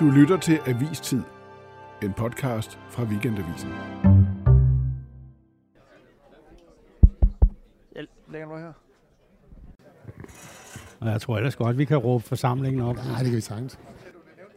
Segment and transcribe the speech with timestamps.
[0.00, 1.22] Du lytter til Avistid,
[2.02, 3.68] en podcast fra Weekendavisen.
[7.94, 8.72] Jeg lægger du her.
[11.00, 12.96] Og jeg tror ellers godt, vi kan råbe forsamlingen op.
[12.96, 13.78] Nej, det kan vi sagtens.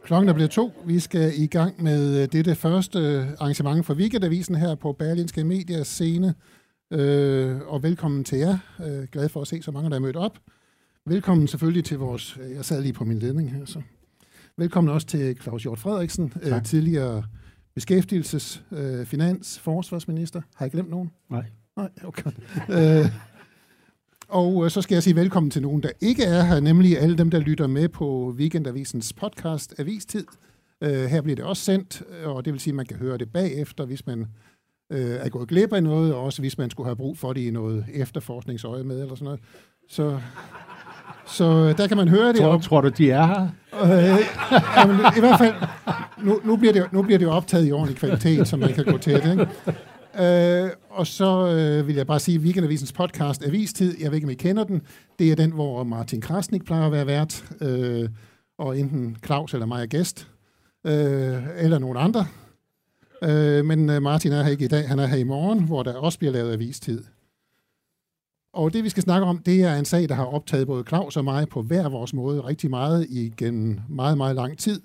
[0.04, 0.72] Klokken er blevet to.
[0.86, 5.44] Vi skal i gang med øh, dette første øh, arrangement for Weekendavisen her på Berlinske
[5.44, 6.34] Medias scene.
[6.90, 8.58] Øh, og velkommen til jer.
[8.86, 10.38] Øh, glad for at se så mange, der er mødt op.
[11.06, 12.38] Velkommen selvfølgelig til vores...
[12.54, 13.82] Jeg sad lige på min ledning her, så...
[14.58, 17.22] Velkommen også til Claus Hjort Frederiksen, øh, tidligere
[17.74, 20.40] beskæftigelses-, øh, finans-, forsvarsminister.
[20.54, 21.10] Har jeg glemt nogen?
[21.30, 21.44] Nej.
[21.76, 22.30] Nej, okay.
[22.70, 23.06] øh,
[24.28, 27.18] og øh, så skal jeg sige velkommen til nogen, der ikke er her, nemlig alle
[27.18, 30.24] dem, der lytter med på Weekendavisens podcast Avistid.
[30.80, 33.32] Øh, her bliver det også sendt, og det vil sige, at man kan høre det
[33.32, 34.26] bagefter, hvis man
[34.92, 37.40] øh, er gået glip af noget, og også hvis man skulle have brug for det
[37.40, 39.40] i noget efterforskningsøje med, eller sådan noget.
[39.88, 40.20] Så,
[41.26, 42.36] så der kan man høre det.
[42.36, 43.48] Tror, tror du, de er her?
[43.82, 44.18] Øh,
[44.76, 45.54] jamen, I hvert fald,
[46.22, 48.84] nu, nu, bliver det, nu bliver det jo optaget i ordentlig kvalitet, så man kan
[48.84, 49.30] gå til det.
[49.30, 49.46] Ikke?
[50.64, 54.26] Øh, og så øh, vil jeg bare sige, at Weekendavisens podcast Avistid, jeg ved ikke,
[54.26, 54.82] om I kender den,
[55.18, 58.08] det er den, hvor Martin Krasnik plejer at være vært, øh,
[58.58, 60.28] og enten Claus eller mig er gæst,
[60.86, 62.26] øh, eller nogen andre.
[63.22, 65.82] Øh, men øh, Martin er her ikke i dag, han er her i morgen, hvor
[65.82, 67.02] der også bliver lavet Avistid.
[68.54, 71.16] Og det, vi skal snakke om, det er en sag, der har optaget både Claus
[71.16, 74.80] og mig på hver vores måde rigtig meget igennem meget, meget lang tid.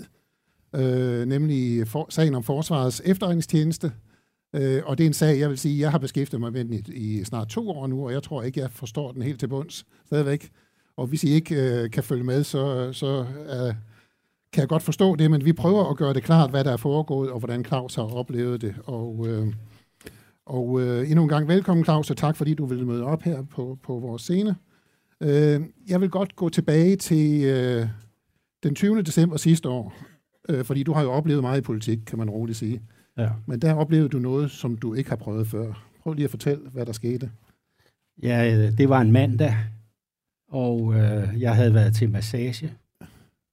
[0.76, 3.92] Øh, nemlig for, sagen om Forsvarets efterretningstjeneste.
[4.56, 6.74] Øh, og det er en sag, jeg vil sige, jeg har beskæftiget mig med den
[6.74, 9.48] i, i snart to år nu, og jeg tror ikke, jeg forstår den helt til
[9.48, 10.50] bunds stadigvæk.
[10.98, 13.76] Og hvis I ikke øh, kan følge med, så, så øh,
[14.54, 16.78] kan jeg godt forstå det, men vi prøver at gøre det klart, hvad der er
[16.78, 18.76] foregået, og hvordan Claus har oplevet det.
[18.86, 19.48] Og, øh,
[20.50, 23.42] og øh, endnu en gang velkommen, Claus, og tak fordi du ville møde op her
[23.44, 24.56] på, på vores scene.
[25.22, 27.88] Øh, jeg vil godt gå tilbage til øh,
[28.64, 29.02] den 20.
[29.02, 29.94] december sidste år,
[30.50, 32.82] øh, fordi du har jo oplevet meget i politik, kan man roligt sige.
[33.18, 33.30] Ja.
[33.46, 35.88] Men der oplevede du noget, som du ikke har prøvet før.
[36.04, 37.32] Prøv lige at fortælle, hvad der skete.
[38.24, 39.56] Ja, øh, det var en mandag,
[40.48, 42.74] og øh, jeg havde været til massage.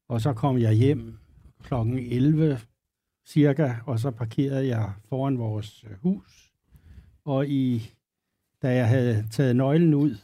[0.09, 1.19] Og så kom jeg hjem
[1.63, 2.59] klokken 11
[3.29, 6.46] cirka, og så parkerede jeg foran vores øh, hus.
[7.27, 7.91] Og i,
[8.63, 10.17] da jeg havde taget nøglen ud,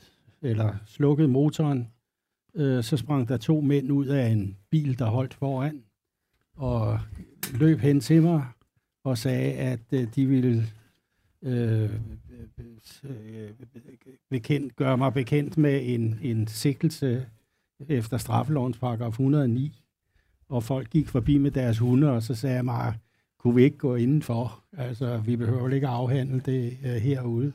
[0.42, 1.88] eller slukket motoren,
[2.54, 5.82] øh, så sprang der to mænd ud af en bil, der holdt foran,
[6.56, 7.00] og
[7.54, 8.46] løb hen til mig
[9.04, 10.66] og sagde, at øh, de ville
[11.42, 11.90] øh,
[14.30, 17.26] bekendt, gøre mig bekendt med en, en sikkelse
[17.88, 19.82] efter straffelovens paragraf 109.
[20.48, 22.94] Og folk gik forbi med deres hunde, og så sagde jeg mig,
[23.42, 24.64] kunne vi ikke gå indenfor?
[24.72, 27.52] Altså, vi behøver vel ikke at afhandle det øh, herude.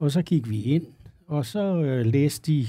[0.00, 0.86] Og så gik vi ind,
[1.26, 2.66] og så øh, læste de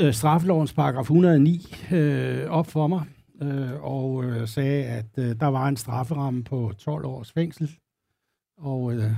[0.00, 3.06] øh, straffelovens paragraf 109 øh, op for mig,
[3.42, 7.78] øh, og øh, sagde, at øh, der var en strafferamme på 12 års fængsel.
[8.56, 9.10] Og øh,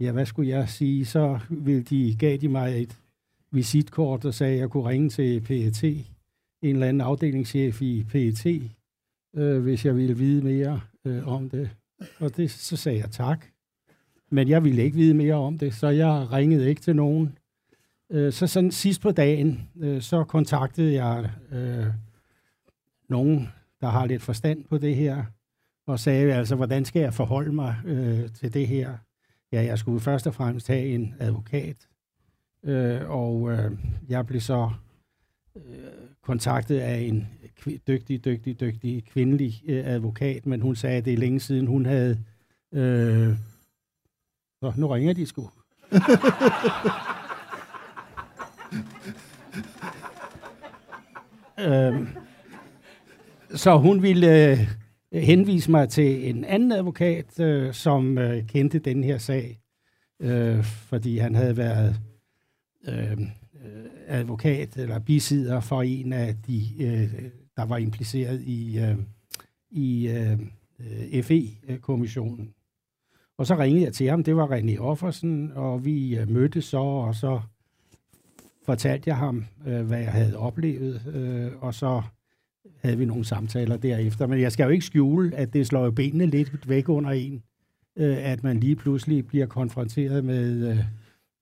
[0.00, 1.06] ja, hvad skulle jeg sige?
[1.06, 2.98] Så ville de, gav de mig et
[3.50, 6.06] visitkort og sagde, at jeg kunne ringe til PET, en
[6.62, 8.46] eller anden afdelingschef i PET,
[9.34, 11.70] øh, hvis jeg ville vide mere øh, om det.
[12.18, 13.46] Og det, så sagde jeg tak.
[14.30, 17.38] Men jeg ville ikke vide mere om det, så jeg ringede ikke til nogen.
[18.10, 21.86] Øh, så sådan sidst på dagen, øh, så kontaktede jeg øh,
[23.08, 23.48] nogen,
[23.80, 25.24] der har lidt forstand på det her,
[25.86, 28.96] og sagde altså, hvordan skal jeg forholde mig øh, til det her?
[29.52, 31.88] Ja, jeg skulle først og fremmest have en advokat,
[32.64, 33.70] øh, og øh,
[34.08, 34.70] jeg blev så
[35.56, 35.62] øh,
[36.22, 37.28] kontaktet af en
[37.88, 41.86] dygtig, dygtig, dygtig kvindelig øh, advokat, men hun sagde, at det er længe siden, hun
[41.86, 42.18] havde...
[42.72, 43.36] Øh,
[44.60, 45.50] så nu ringer de sgu.
[51.60, 52.08] øh,
[53.54, 54.58] så hun ville øh,
[55.22, 59.60] henvise mig til en anden advokat, øh, som øh, kendte den her sag,
[60.20, 61.96] øh, fordi han havde været
[62.88, 63.18] øh, øh,
[64.06, 67.14] advokat eller bisidder for en af de, øh,
[67.56, 68.96] der var impliceret i, øh,
[69.70, 70.38] i øh,
[71.22, 72.54] FE-kommissionen.
[73.38, 76.78] Og så ringede jeg til ham, det var René Offersen, og vi øh, mødtes så,
[76.78, 77.40] og så
[78.66, 82.02] fortalte jeg ham, øh, hvad jeg havde oplevet, øh, og så
[82.82, 84.26] havde vi nogle samtaler derefter.
[84.26, 87.42] Men jeg skal jo ikke skjule, at det slår jo benene lidt væk under en,
[87.96, 90.78] øh, at man lige pludselig bliver konfronteret med øh,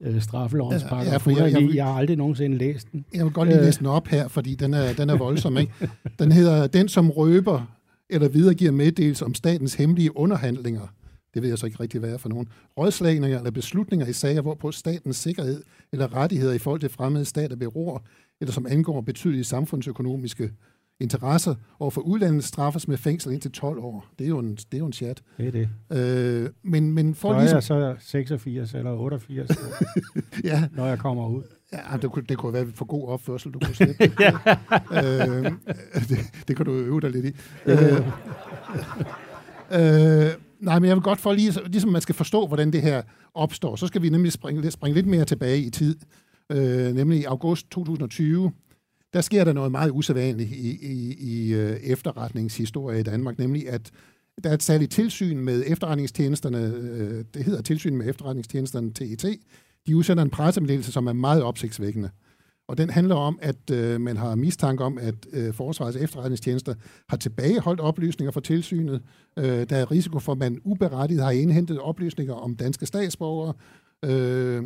[0.03, 1.67] øh, straffelovens Ja, paragraf ja, for jeg- jeg 109.
[1.67, 3.05] vil- Jeg har aldrig nogensinde læst den.
[3.13, 3.65] Jeg vil godt lige Øh.
[3.65, 5.57] læse den op her, fordi den er, den er voldsom.
[5.57, 5.71] Ikke?
[6.19, 7.75] Den hedder, den som røber
[8.09, 10.87] eller videregiver meddelelse om statens hemmelige underhandlinger.
[11.33, 12.47] Det ved jeg så ikke rigtig, hvad er for nogen.
[12.77, 15.63] Rådslagninger eller beslutninger i sager, hvorpå statens sikkerhed
[15.93, 18.03] eller rettigheder i forhold til fremmede stater beror,
[18.41, 20.51] eller som angår betydelige samfundsøkonomiske
[21.03, 24.05] interesser over for udlandet straffes med fængsel indtil 12 år.
[24.19, 25.21] Det er jo en, det er jo en chat.
[25.37, 25.69] Det er det.
[26.43, 27.77] Øh, men, men for Så ligesom...
[27.81, 29.49] jeg så 86 eller 88,
[30.43, 31.43] Ja, når jeg kommer ud.
[31.73, 34.03] ja det, kunne, det kunne være for god opførsel, du kunne slippe.
[34.97, 35.51] øh,
[36.09, 36.17] det,
[36.47, 37.31] det kan du øve dig lidt i.
[37.65, 37.77] Øh,
[39.71, 43.01] øh, nej, men jeg vil godt for lige, ligesom man skal forstå, hvordan det her
[43.33, 45.95] opstår, så skal vi nemlig springe, springe lidt mere tilbage i tid.
[46.49, 48.51] Øh, nemlig i august 2020,
[49.13, 53.91] der sker der noget meget usædvanligt i, i, i øh, efterretningshistorie i Danmark, nemlig at
[54.43, 59.39] der er et særligt tilsyn med efterretningstjenesterne, øh, det hedder tilsyn med efterretningstjenesterne TET,
[59.87, 62.09] de udsender en pressemeddelelse, som er meget opsigtsvækkende.
[62.67, 66.73] Og den handler om, at øh, man har mistanke om, at øh, Forsvarets efterretningstjenester
[67.09, 69.01] har tilbageholdt oplysninger fra tilsynet.
[69.37, 73.53] Øh, der er risiko for, at man uberettiget har indhentet oplysninger om danske statsborgere.
[74.05, 74.63] Øh,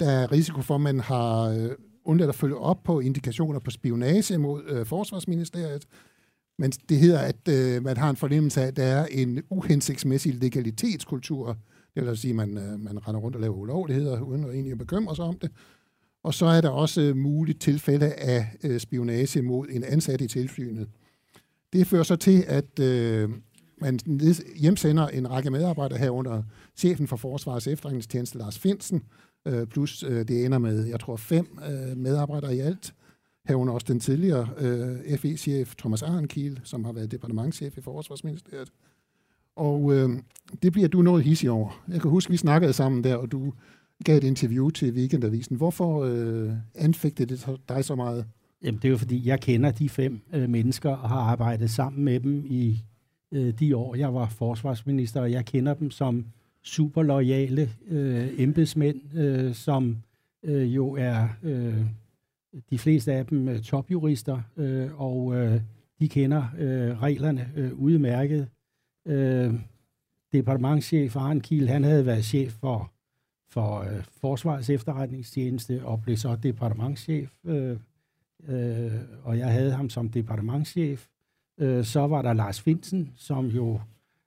[0.00, 1.70] der er risiko for, at man har øh,
[2.06, 5.86] undladt at følge op på indikationer på spionage mod øh, Forsvarsministeriet.
[6.58, 10.34] Men det hedder, at øh, man har en fornemmelse af, at der er en uhensigtsmæssig
[10.34, 11.46] legalitetskultur.
[11.94, 14.50] Det vil altså sige, at man, øh, man render rundt og laver ulovligheder, uden at
[14.50, 15.50] egentlig at bekymre sig om det.
[16.22, 20.26] Og så er der også øh, muligt tilfælde af øh, spionage mod en ansat i
[20.26, 20.88] tilsynet.
[21.72, 23.30] Det fører så til, at øh,
[23.80, 23.98] man
[24.56, 26.42] hjemsender en række medarbejdere herunder
[26.76, 29.02] chefen for Forsvarets efterretningstjeneste, Lars Finsen,
[29.46, 32.94] øh, plus øh, det ender med, jeg tror, fem øh, medarbejdere i alt.
[33.48, 38.72] Herunder også den tidligere øh, FE-chef Thomas Arnkiel, som har været departementchef i Forsvarsministeriet.
[39.56, 40.10] Og øh,
[40.62, 41.84] det bliver du noget hissig over.
[41.88, 43.52] Jeg kan huske, vi snakkede sammen der, og du
[44.04, 45.56] gav et interview til Weekendavisen.
[45.56, 48.26] Hvorfor øh, anfægtede det dig så meget?
[48.62, 52.04] Jamen, det er jo fordi, jeg kender de fem øh, mennesker og har arbejdet sammen
[52.04, 52.84] med dem i
[53.32, 56.26] øh, de år, jeg var forsvarsminister, og jeg kender dem som
[56.66, 59.96] super loyale øh, embedsmænd, øh, som
[60.42, 61.84] øh, jo er øh,
[62.70, 65.60] de fleste af dem øh, topjurister, øh, og øh,
[66.00, 68.48] de kender øh, reglerne øh, udmærket.
[69.06, 69.54] Øh,
[70.32, 72.92] departementchef Arne Kiel, han havde været chef for,
[73.48, 77.76] for øh, Forsvarets efterretningstjeneste og blev så departementchef, øh,
[78.48, 78.92] øh,
[79.22, 81.06] og jeg havde ham som departementchef.
[81.58, 83.80] Øh, så var der Lars Finsen, som jo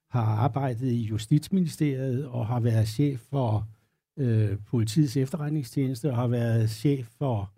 [0.10, 3.68] har arbejdet i Justitsministeriet og har været chef for
[4.18, 7.52] øh, politiets efterretningstjeneste og har været chef for,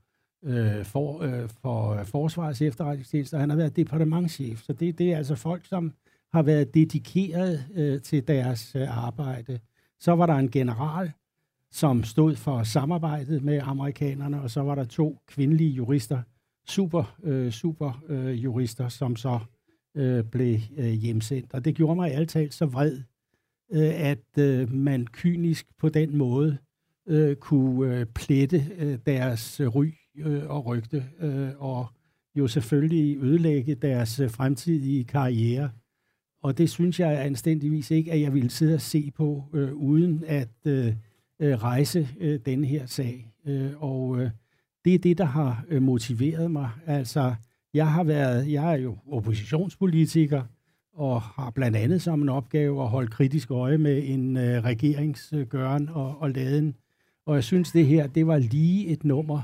[0.44, 4.62] øh, for, øh, for Forsvarets efterretningstjeneste, og han har været departementchef.
[4.62, 5.94] Så det, det er altså folk, som
[6.34, 9.60] har været dedikeret øh, til deres øh, arbejde.
[10.00, 11.12] Så var der en general,
[11.72, 16.22] som stod for samarbejdet med amerikanerne, og så var der to kvindelige jurister,
[16.68, 19.40] super, øh, super øh, jurister, som så
[19.96, 21.54] øh, blev øh, hjemsendt.
[21.54, 22.98] Og det gjorde mig alt talt så vred,
[23.72, 26.58] øh, at øh, man kynisk på den måde
[27.08, 31.88] øh, kunne øh, plette øh, deres ry øh, og rygte, øh, og
[32.36, 35.70] jo selvfølgelig ødelægge deres øh, fremtidige karriere.
[36.44, 40.24] Og det synes jeg anstændigvis ikke, at jeg ville sidde og se på, øh, uden
[40.28, 40.94] at øh,
[41.40, 43.34] øh rejse øh, denne her sag.
[43.46, 44.30] Øh, og øh,
[44.86, 46.70] det er det, der har øh, motiveret mig.
[46.86, 47.36] Altså,
[47.74, 50.44] jeg har været, jeg er jo oppositionspolitiker,
[50.94, 55.90] og har blandt andet som en opgave at holde kritisk øje med en øh, regeringsgøren
[55.90, 56.76] og, og laden.
[57.26, 59.42] Og jeg synes, det her, det var lige et nummer,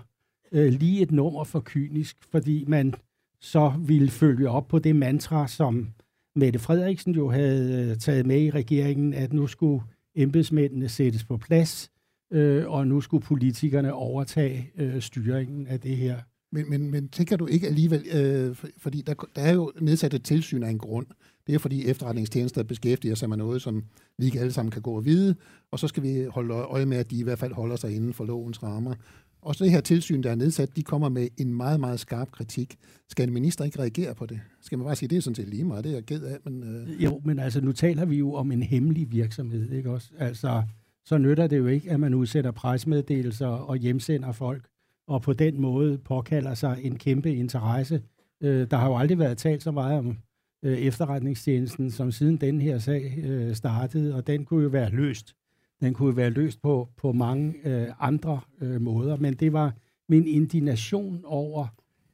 [0.52, 2.94] øh, lige et nummer for kynisk, fordi man
[3.42, 5.90] så ville følge op på det mantra, som
[6.36, 9.84] Mette Frederiksen jo havde øh, taget med i regeringen, at nu skulle
[10.16, 11.92] embedsmændene sættes på plads,
[12.32, 16.20] øh, og nu skulle politikerne overtage øh, styringen af det her.
[16.52, 20.14] Men, men, men tænker du ikke alligevel, øh, for, fordi der, der er jo nedsat
[20.14, 21.08] et tilsyn af en grund.
[21.48, 23.84] Det er fordi efterretningstjenester beskæftiger sig med noget, som
[24.18, 25.36] vi ikke alle sammen kan gå og vide,
[25.72, 28.14] og så skal vi holde øje med, at de i hvert fald holder sig inden
[28.14, 28.94] for lovens rammer.
[29.42, 32.32] Og så det her tilsyn, der er nedsat, de kommer med en meget, meget skarp
[32.32, 32.76] kritik.
[33.10, 34.40] Skal en minister ikke reagere på det?
[34.62, 36.38] Skal man bare sige, det er sådan set lige meget, det er jeg ked af,
[36.46, 36.64] men...
[36.64, 37.04] Øh...
[37.04, 40.10] Jo, men altså, nu taler vi jo om en hemmelig virksomhed, ikke også?
[40.18, 40.64] Altså,
[41.06, 44.68] så nytter det jo ikke, at man udsætter presmeddelelser og hjemsender folk,
[45.08, 48.02] og på den måde påkalder sig en kæmpe interesse.
[48.42, 50.18] Øh, der har jo aldrig været talt så meget om
[50.64, 55.36] øh, efterretningstjenesten, som siden den her sag øh, startede, og den kunne jo være løst.
[55.82, 59.74] Den kunne jo være løst på, på mange øh, andre øh, måder, men det var
[60.10, 61.68] min indignation over,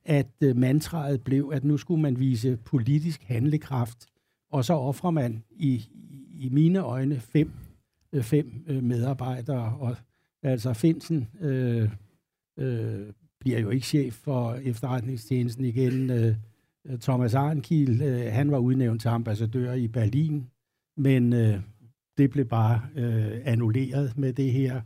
[0.06, 4.06] at øh, mantraet blev, at nu skulle man vise politisk handlekraft,
[4.52, 5.86] og så offrer man i,
[6.40, 7.52] i mine øjne fem,
[8.14, 9.96] øh, fem øh, medarbejdere, og
[10.44, 11.90] altså Finsen øh,
[12.60, 16.10] øh, bliver jo ikke chef for efterretningstjenesten igen.
[16.10, 16.36] Øh,
[17.01, 20.50] Thomas Arnkiel, øh, han var udnævnt til ambassadør i Berlin,
[20.98, 21.60] men øh,
[22.17, 24.81] det blev bare øh, annulleret med det her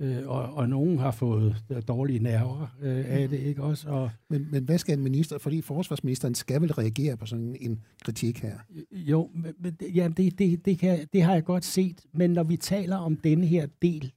[0.00, 1.56] øh, og, og nogen har fået
[1.88, 3.88] dårlige nerver øh, af det, ikke også?
[3.88, 7.80] Og, men, men hvad skal en minister, fordi forsvarsministeren skal vel reagere på sådan en
[8.04, 8.58] kritik her?
[8.92, 12.56] Jo, men, ja, det, det, det, kan, det har jeg godt set, men når vi
[12.56, 14.12] taler om denne her del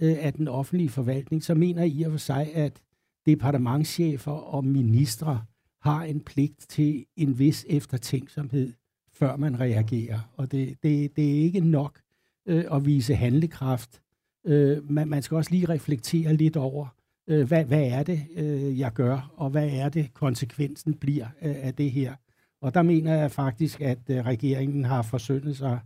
[0.00, 2.82] øh, af den offentlige forvaltning, så mener jeg i og for sig, at
[3.26, 5.44] departementchefer og ministre
[5.82, 8.72] har en pligt til en vis eftertænksomhed,
[9.12, 10.32] før man reagerer.
[10.36, 12.00] Og det, det, det er ikke nok
[12.46, 14.00] øh, at vise handlekraft.
[14.46, 16.86] Øh, man, man skal også lige reflektere lidt over,
[17.28, 21.54] øh, hvad, hvad er det, øh, jeg gør, og hvad er det, konsekvensen bliver øh,
[21.56, 22.14] af det her.
[22.60, 25.80] Og der mener jeg faktisk, at øh, regeringen har forsøgt sig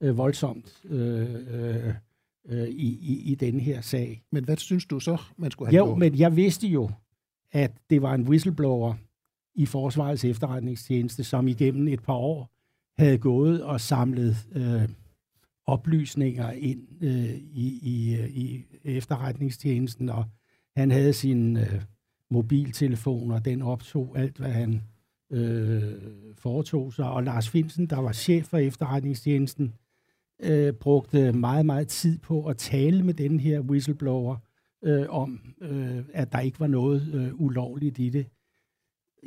[0.00, 1.94] øh, voldsomt øh, øh,
[2.48, 4.22] øh, i, i, i den her sag.
[4.32, 5.98] Men hvad synes du så, man skulle have jo, gjort?
[5.98, 6.90] men jeg vidste jo,
[7.52, 8.94] at det var en whistleblower
[9.54, 12.50] i Forsvarets efterretningstjeneste, som igennem et par år
[13.02, 14.88] havde gået og samlet øh,
[15.66, 20.24] oplysninger ind øh, i, i, øh, i efterretningstjenesten, og
[20.76, 21.82] han havde sin øh,
[22.30, 24.82] mobiltelefon, og den optog alt, hvad han
[25.32, 25.92] øh,
[26.38, 27.10] foretog sig.
[27.10, 29.74] Og Lars Finsen, der var chef for efterretningstjenesten,
[30.42, 34.36] øh, brugte meget, meget tid på at tale med den her whistleblower
[34.84, 38.26] øh, om, øh, at der ikke var noget øh, ulovligt i det.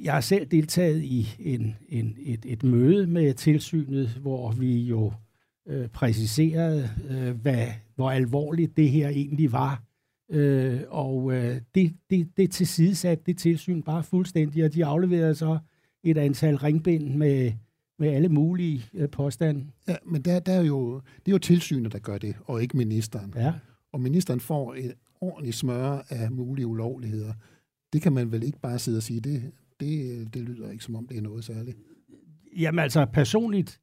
[0.04, 5.14] Jeg har selv deltaget i en, en, et, et møde med tilsynet, hvor vi jo
[5.68, 9.84] øh, præciserede, øh, hvad, hvor alvorligt det her egentlig var.
[10.32, 15.60] Øh, og øh, det, det, det tilsidesatte det tilsyn bare fuldstændig, og de afleverede så
[16.04, 17.52] et antal ringbind med,
[18.00, 19.66] med alle mulige øh, påstande.
[19.88, 22.78] Ja, men der, der er jo, det er jo tilsynet, der gør det, og ikke
[22.78, 23.34] ministeren.
[23.36, 23.54] Ja.
[23.92, 27.34] Og ministeren får et ordentligt smør af mulige ulovligheder.
[27.94, 30.96] Det kan man vel ikke bare sidde og sige, det, det, det lyder ikke som
[30.96, 31.78] om, det er noget særligt.
[32.58, 33.80] Jamen altså personligt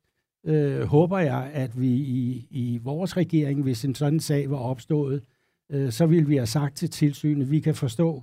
[0.46, 5.22] øh, håber jeg, at vi i, i vores regering, hvis en sådan sag var opstået,
[5.70, 8.22] øh, så vil vi have sagt til tilsynet, vi kan forstå,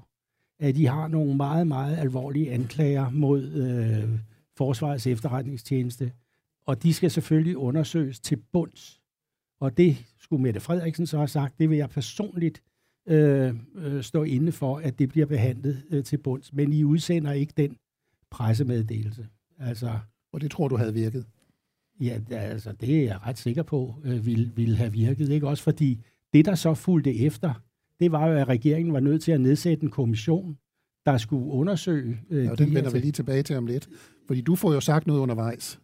[0.60, 4.10] at de har nogle meget, meget alvorlige anklager mod øh,
[4.62, 6.12] Forsvarets efterretningstjeneste,
[6.65, 9.01] og de skal selvfølgelig undersøges til bunds.
[9.60, 12.63] Og det skulle Mette Frederiksen så have sagt, det vil jeg personligt
[13.08, 16.53] øh, øh, stå inde for, at det bliver behandlet øh, til bunds.
[16.53, 17.77] Men I udsender ikke den
[18.32, 19.27] pressemeddelelse.
[19.60, 20.00] Altså,
[20.34, 21.25] og det tror du havde virket?
[22.00, 25.30] Ja, altså, det er jeg ret sikker på, øh, ville, ville have virket.
[25.30, 25.48] Ikke?
[25.48, 26.00] Også fordi
[26.34, 27.53] det, der så fulgte efter,
[28.00, 30.58] det var jo, at regeringen var nødt til at nedsætte en kommission,
[31.05, 32.20] der skulle undersøge...
[32.29, 33.89] Øh, ja, og den vender vi lige tilbage til om lidt.
[34.27, 35.79] Fordi du får jo sagt noget undervejs,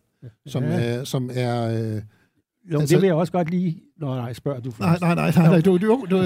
[0.45, 0.69] som, ja.
[0.69, 1.95] er, som er...
[1.95, 2.01] Øh,
[2.71, 3.81] jo, altså, det vil jeg også godt lige...
[3.97, 5.01] Nå, nej, spørger du først.
[5.01, 6.17] Nej, nej, nej, nej, du, du, du,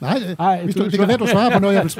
[0.00, 1.92] nej, nej hvis du, det kan være, du svarer på noget, jeg vil,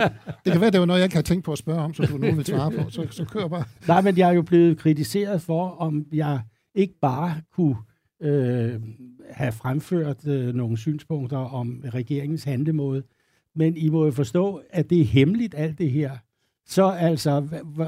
[0.44, 2.02] det kan være, det var noget, jeg ikke har tænkt på at spørge om, så
[2.02, 3.64] du nu vil svare på, så, så kør bare.
[3.88, 6.40] Nej, men jeg er jo blevet kritiseret for, om jeg
[6.74, 7.76] ikke bare kunne
[8.22, 8.80] øh,
[9.30, 13.02] have fremført øh, nogle synspunkter om regeringens handlemåde,
[13.54, 16.10] men I må jo forstå, at det er hemmeligt alt det her.
[16.68, 17.40] Så altså,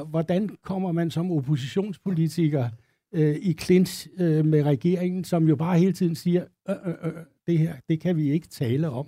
[0.08, 2.68] hvordan kommer man som oppositionspolitiker
[3.14, 7.12] øh, i klins øh, med regeringen, som jo bare hele tiden siger, øh, øh, øh,
[7.46, 9.06] det her, det kan vi ikke tale om.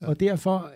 [0.00, 0.72] Og derfor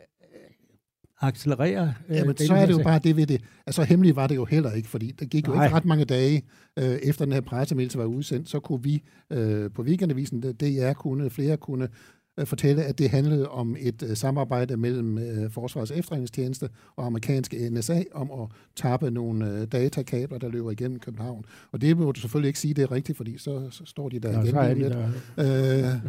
[1.21, 1.95] accelerere.
[2.09, 3.43] Øh, ja, men så er det jo bare det ved det.
[3.67, 5.65] Altså hemmeligt var det jo heller ikke, fordi der gik jo Nej.
[5.65, 6.43] ikke ret mange dage
[6.79, 11.31] øh, efter den her pressemeddelelse var udsendt, så kunne vi øh, på weekendavisen, jeg kunne,
[11.31, 11.89] flere kunne,
[12.39, 17.71] øh, fortælle, at det handlede om et øh, samarbejde mellem øh, Forsvarets efterretningstjeneste og amerikanske
[17.71, 21.45] NSA om at tappe nogle øh, datakabler, der løber igennem København.
[21.73, 24.19] Og det må du selvfølgelig ikke sige, det er rigtigt, fordi så, så står de
[24.19, 24.51] der Nå, igen.
[24.51, 25.09] Så er de der.
[25.39, 26.01] Øh,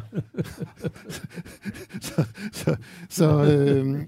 [2.02, 2.76] så så,
[3.10, 4.02] så øh,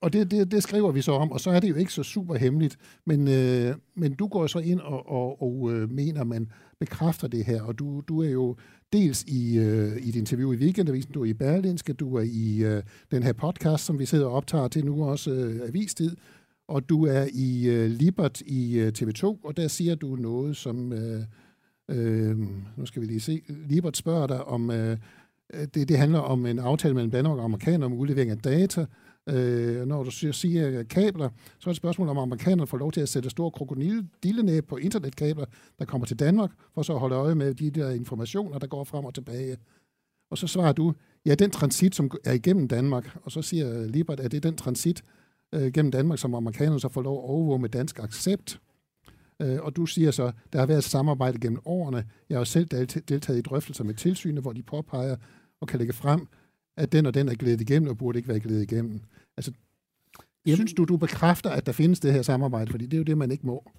[0.00, 2.02] og det, det, det skriver vi så om, og så er det jo ikke så
[2.02, 2.76] super hemmeligt,
[3.06, 7.44] men, øh, men du går så ind og, og, og øh, mener, man bekræfter det
[7.44, 8.56] her, og du, du er jo
[8.92, 12.64] dels i, øh, i et interview i Weekendavisen, du er i Berlinske, du er i
[12.64, 16.16] øh, den her podcast, som vi sidder og optager til nu også øh, avistid,
[16.68, 20.92] og du er i øh, Libert i øh, TV2, og der siger du noget, som,
[20.92, 21.22] øh,
[21.88, 22.38] øh,
[22.76, 24.96] nu skal vi lige se, Libert spørger dig om, øh,
[25.74, 28.86] det, det handler om en aftale mellem Danmark og amerikanere om udlevering af data,
[29.28, 32.78] Øh, når du siger, siger øh, kabler, så er det et spørgsmål om, amerikanerne får
[32.78, 35.44] lov til at sætte store krokodillenæb på internetkabler,
[35.78, 38.84] der kommer til Danmark, for så at holde øje med de der informationer, der går
[38.84, 39.56] frem og tilbage.
[40.30, 40.94] Og så svarer du,
[41.26, 44.50] ja, den transit, som er igennem Danmark, og så siger øh, Libert, at det er
[44.50, 45.04] den transit
[45.54, 48.60] øh, gennem Danmark, som amerikanerne så får lov at overvåge med dansk accept.
[49.42, 52.04] Øh, og du siger så, der har været et samarbejde gennem årene.
[52.28, 52.68] Jeg har jo selv
[53.08, 55.16] deltaget i drøftelser med tilsynet, hvor de påpeger
[55.60, 56.28] og kan lægge frem,
[56.78, 59.00] at den og den er glædet igennem, og burde ikke være glædet igennem.
[59.36, 59.52] Altså,
[60.46, 62.70] Jamen, synes du, du bekræfter, at der findes det her samarbejde?
[62.70, 63.70] Fordi det er jo det, man ikke må.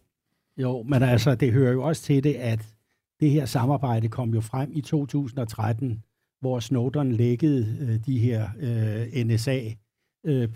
[0.58, 2.76] Jo, men altså, det hører jo også til det, at
[3.20, 6.04] det her samarbejde kom jo frem i 2013,
[6.40, 9.60] hvor Snowden lækkede øh, de her øh, NSA
[10.24, 10.50] øh,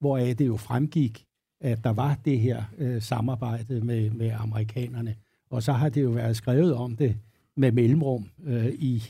[0.00, 1.24] hvoraf det jo fremgik,
[1.60, 5.16] at der var det her øh, samarbejde med, med amerikanerne.
[5.50, 7.16] Og så har det jo været skrevet om det
[7.56, 9.02] med mellemrum øh, i,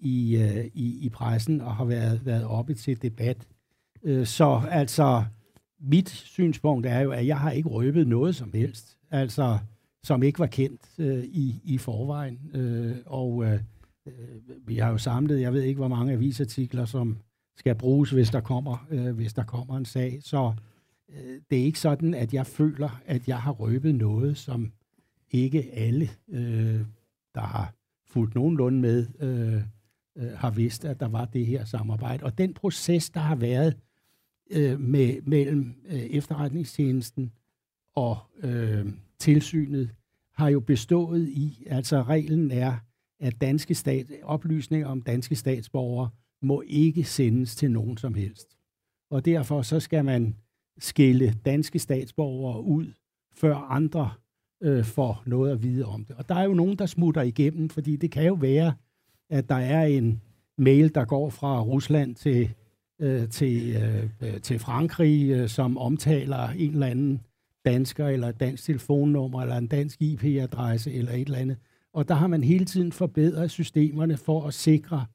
[0.00, 3.48] i, øh, i, i pressen og har været, været oppe til debat.
[4.02, 5.24] Øh, så altså,
[5.80, 9.58] mit synspunkt er jo, at jeg har ikke røbet noget som helst, altså
[10.02, 12.50] som ikke var kendt øh, i, i forvejen.
[12.54, 13.60] Øh, og øh,
[14.06, 14.12] øh,
[14.66, 17.18] vi har jo samlet, jeg ved ikke, hvor mange avisartikler, som
[17.56, 20.18] skal bruges, hvis der kommer, øh, hvis der kommer en sag.
[20.22, 20.52] Så
[21.08, 24.72] øh, det er ikke sådan, at jeg føler, at jeg har røbet noget, som
[25.30, 26.80] ikke alle, øh,
[27.34, 27.74] der har
[28.06, 29.62] fulgt nogenlunde med, øh,
[30.16, 32.24] øh, har vidst, at der var det her samarbejde.
[32.24, 33.76] Og den proces, der har været
[34.50, 37.32] øh, med, mellem øh, efterretningstjenesten
[37.94, 38.86] og øh,
[39.18, 39.90] tilsynet,
[40.32, 42.76] har jo bestået i, altså reglen er,
[43.20, 46.08] at danske stat, oplysninger om danske statsborgere
[46.42, 48.56] må ikke sendes til nogen som helst.
[49.10, 50.36] Og derfor så skal man
[50.78, 52.92] skille danske statsborgere ud,
[53.32, 54.10] før andre
[54.62, 56.16] øh, får noget at vide om det.
[56.16, 58.74] Og der er jo nogen, der smutter igennem, fordi det kan jo være,
[59.30, 60.22] at der er en
[60.58, 62.50] mail, der går fra Rusland til,
[63.00, 67.20] øh, til, øh, øh, til Frankrig, øh, som omtaler en eller anden
[67.64, 71.56] dansker, eller et dansk telefonnummer, eller en dansk IP-adresse, eller et eller andet.
[71.92, 75.06] Og der har man hele tiden forbedret systemerne for at sikre,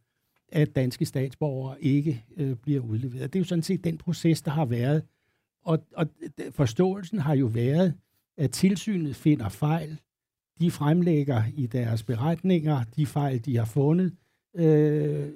[0.50, 3.34] at danske statsborgere ikke øh, bliver udleveret.
[3.34, 5.04] Det er jo sådan set den proces, der har været.
[5.64, 6.08] Og, og
[6.52, 7.94] forståelsen har jo været,
[8.38, 10.00] at tilsynet finder fejl.
[10.60, 14.14] De fremlægger i deres beretninger de fejl, de har fundet.
[14.56, 15.28] Øh,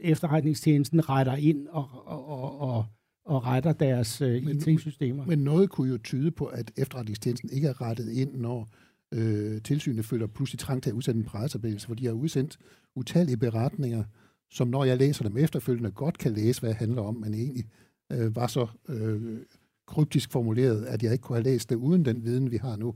[0.00, 2.86] efterretningstjenesten retter ind og, og, og, og,
[3.24, 5.26] og retter deres øh, IT-systemer.
[5.26, 8.68] Men noget kunne jo tyde på, at efterretningstjenesten ikke er rettet ind, når
[9.12, 12.58] øh, tilsynet føler pludselig trang til at udsende en pressebevægelse, for de har udsendt
[12.96, 14.04] utallige beretninger,
[14.50, 17.64] som når jeg læser dem efterfølgende, godt kan læse, hvad det handler om, men egentlig
[18.12, 19.38] øh, var så øh,
[19.86, 22.94] kryptisk formuleret, at jeg ikke kunne have læst det uden den viden, vi har nu.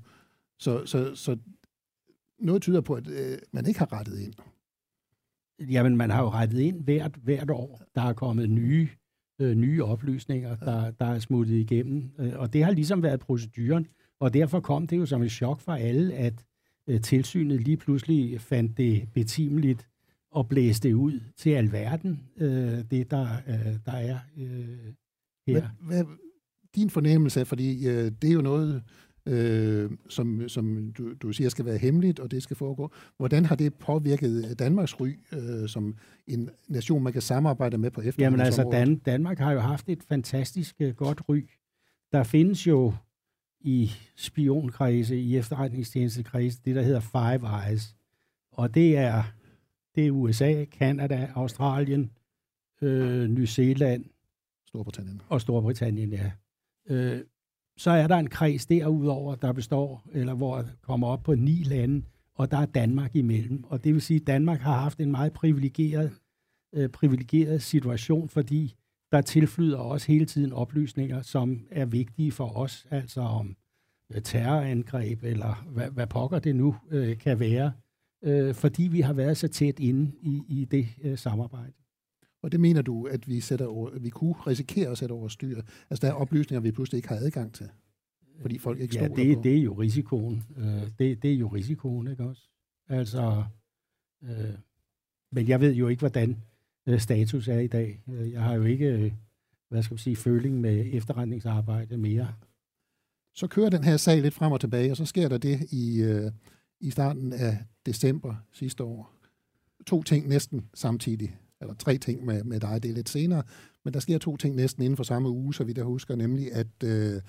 [0.62, 1.36] Så, så, så
[2.38, 4.34] noget tyder på, at øh, man ikke har rettet ind.
[5.70, 7.82] Jamen, man har jo rettet ind hvert, hvert år.
[7.94, 8.88] Der er kommet nye,
[9.40, 12.10] øh, nye oplysninger, der, der er smuttet igennem.
[12.18, 13.86] Øh, og det har ligesom været proceduren.
[14.20, 16.44] Og derfor kom det jo som et chok for alle, at
[16.88, 19.88] øh, tilsynet lige pludselig fandt det betimeligt
[20.36, 24.92] at blæse det ud til alverden, øh, det der, øh, der er øh,
[25.46, 25.68] her.
[25.86, 26.04] Hvad, hvad,
[26.74, 28.82] din fornemmelse, fordi øh, det er jo noget,
[29.26, 32.90] øh, som, som du, du siger skal være hemmeligt, og det skal foregå.
[33.16, 38.00] Hvordan har det påvirket Danmarks ry øh, som en nation, man kan samarbejde med på
[38.00, 38.40] efterhånden?
[38.40, 41.48] Jamen altså, Dan, Danmark har jo haft et fantastisk øh, godt ry.
[42.12, 42.94] Der findes jo
[43.60, 47.96] i spionkredse, i efterretningstjenestekredse, det der hedder Five Eyes.
[48.52, 49.22] Og det er,
[49.94, 52.10] det er USA, Kanada, Australien,
[52.82, 54.04] øh, New Zealand.
[54.66, 55.22] Storbritannien.
[55.28, 56.32] Og Storbritannien, ja.
[56.86, 57.20] Øh,
[57.82, 62.02] så er der en kreds derudover, der består, eller hvor kommer op på ni lande,
[62.34, 63.64] og der er Danmark imellem.
[63.64, 66.12] Og det vil sige, at Danmark har haft en meget privilegeret,
[66.74, 68.74] øh, privilegeret situation, fordi
[69.12, 73.56] der tilflyder også hele tiden oplysninger, som er vigtige for os, altså om
[74.14, 77.72] øh, terrorangreb, eller hvad, hvad pokker det nu øh, kan være,
[78.24, 81.81] øh, fordi vi har været så tæt inde i, i det øh, samarbejde.
[82.42, 85.28] Og det mener du, at vi, sætter over, at vi kunne risikere at sætte over
[85.28, 85.62] styr?
[85.90, 87.68] Altså der er oplysninger, vi pludselig ikke har adgang til,
[88.40, 89.42] fordi folk ikke ja, det, på.
[89.42, 90.42] det er jo risikoen.
[90.56, 92.42] Øh, det, det er jo risikoen, ikke også?
[92.88, 93.44] Altså,
[94.22, 94.54] øh,
[95.32, 96.42] men jeg ved jo ikke, hvordan
[96.86, 98.02] øh, status er i dag.
[98.08, 99.12] Øh, jeg har jo ikke, øh,
[99.68, 102.34] hvad skal man sige, føling med efterretningsarbejde mere.
[103.34, 106.02] Så kører den her sag lidt frem og tilbage, og så sker der det i,
[106.02, 106.32] øh,
[106.80, 109.14] i starten af december sidste år.
[109.86, 113.42] To ting næsten samtidig eller tre ting med, med dig, det er lidt senere,
[113.84, 116.52] men der sker to ting næsten inden for samme uge, så vidt jeg husker, nemlig
[116.52, 117.20] at øh,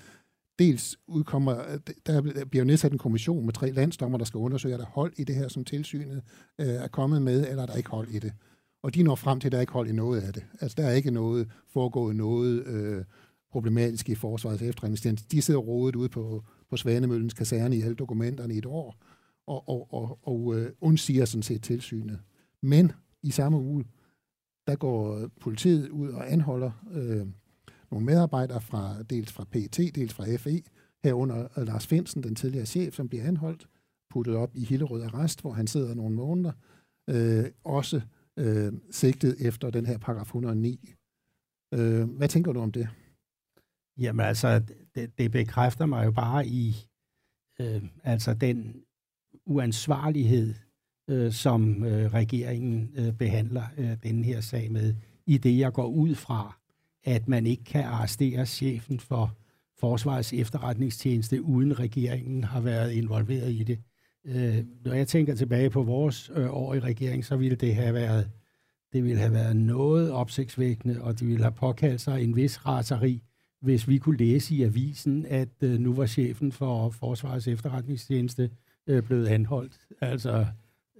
[0.58, 4.78] dels udkommer, øh, der bliver nedsat en kommission med tre landsdommer, der skal undersøge, er
[4.78, 6.22] der hold i det her, som tilsynet
[6.60, 8.32] øh, er kommet med, eller er der ikke hold i det.
[8.82, 10.44] Og de når frem til, at der er ikke hold i noget af det.
[10.60, 13.04] Altså, der er ikke noget foregået noget øh,
[13.52, 15.28] problematisk i forsvarets efterretningstjeneste.
[15.30, 18.96] De sidder rodet ude på, på Svanemøllens kaserne i alle dokumenterne i et år,
[19.46, 22.18] og, og, og, og øh, undsiger sådan set tilsynet.
[22.62, 22.92] Men
[23.22, 23.84] i samme uge,
[24.66, 27.26] der går politiet ud og anholder øh,
[27.90, 30.62] nogle medarbejdere fra dels fra PET, dels fra FE,
[31.04, 33.68] herunder Lars Finsen, den tidligere chef, som bliver anholdt,
[34.10, 36.52] puttet op i Hillerød Arrest, hvor han sidder nogle måneder,
[37.10, 38.00] øh, også
[38.38, 40.94] øh, sigtet efter den her paragraf 109.
[41.74, 42.88] Øh, hvad tænker du om det?
[43.98, 44.62] Jamen altså,
[44.94, 46.74] det, det bekræfter mig jo bare i
[47.60, 48.84] øh, altså den
[49.46, 50.54] uansvarlighed,
[51.08, 54.94] øh, som øh, regeringen øh, behandler øh, den her sag med,
[55.26, 56.58] i det jeg går ud fra,
[57.04, 59.36] at man ikke kan arrestere chefen for
[59.80, 63.78] Forsvarets efterretningstjeneste, uden regeringen har været involveret i det.
[64.24, 67.94] Øh, når jeg tænker tilbage på vores øh, år i regering, så ville det have
[67.94, 68.30] været
[68.94, 73.22] det ville have været noget opsigtsvækkende, og det ville have påkaldt sig en vis raseri,
[73.60, 78.50] hvis vi kunne læse i avisen, at øh, nu var chefen for Forsvarets efterretningstjeneste
[78.86, 79.78] øh, blevet anholdt.
[80.00, 80.46] Altså,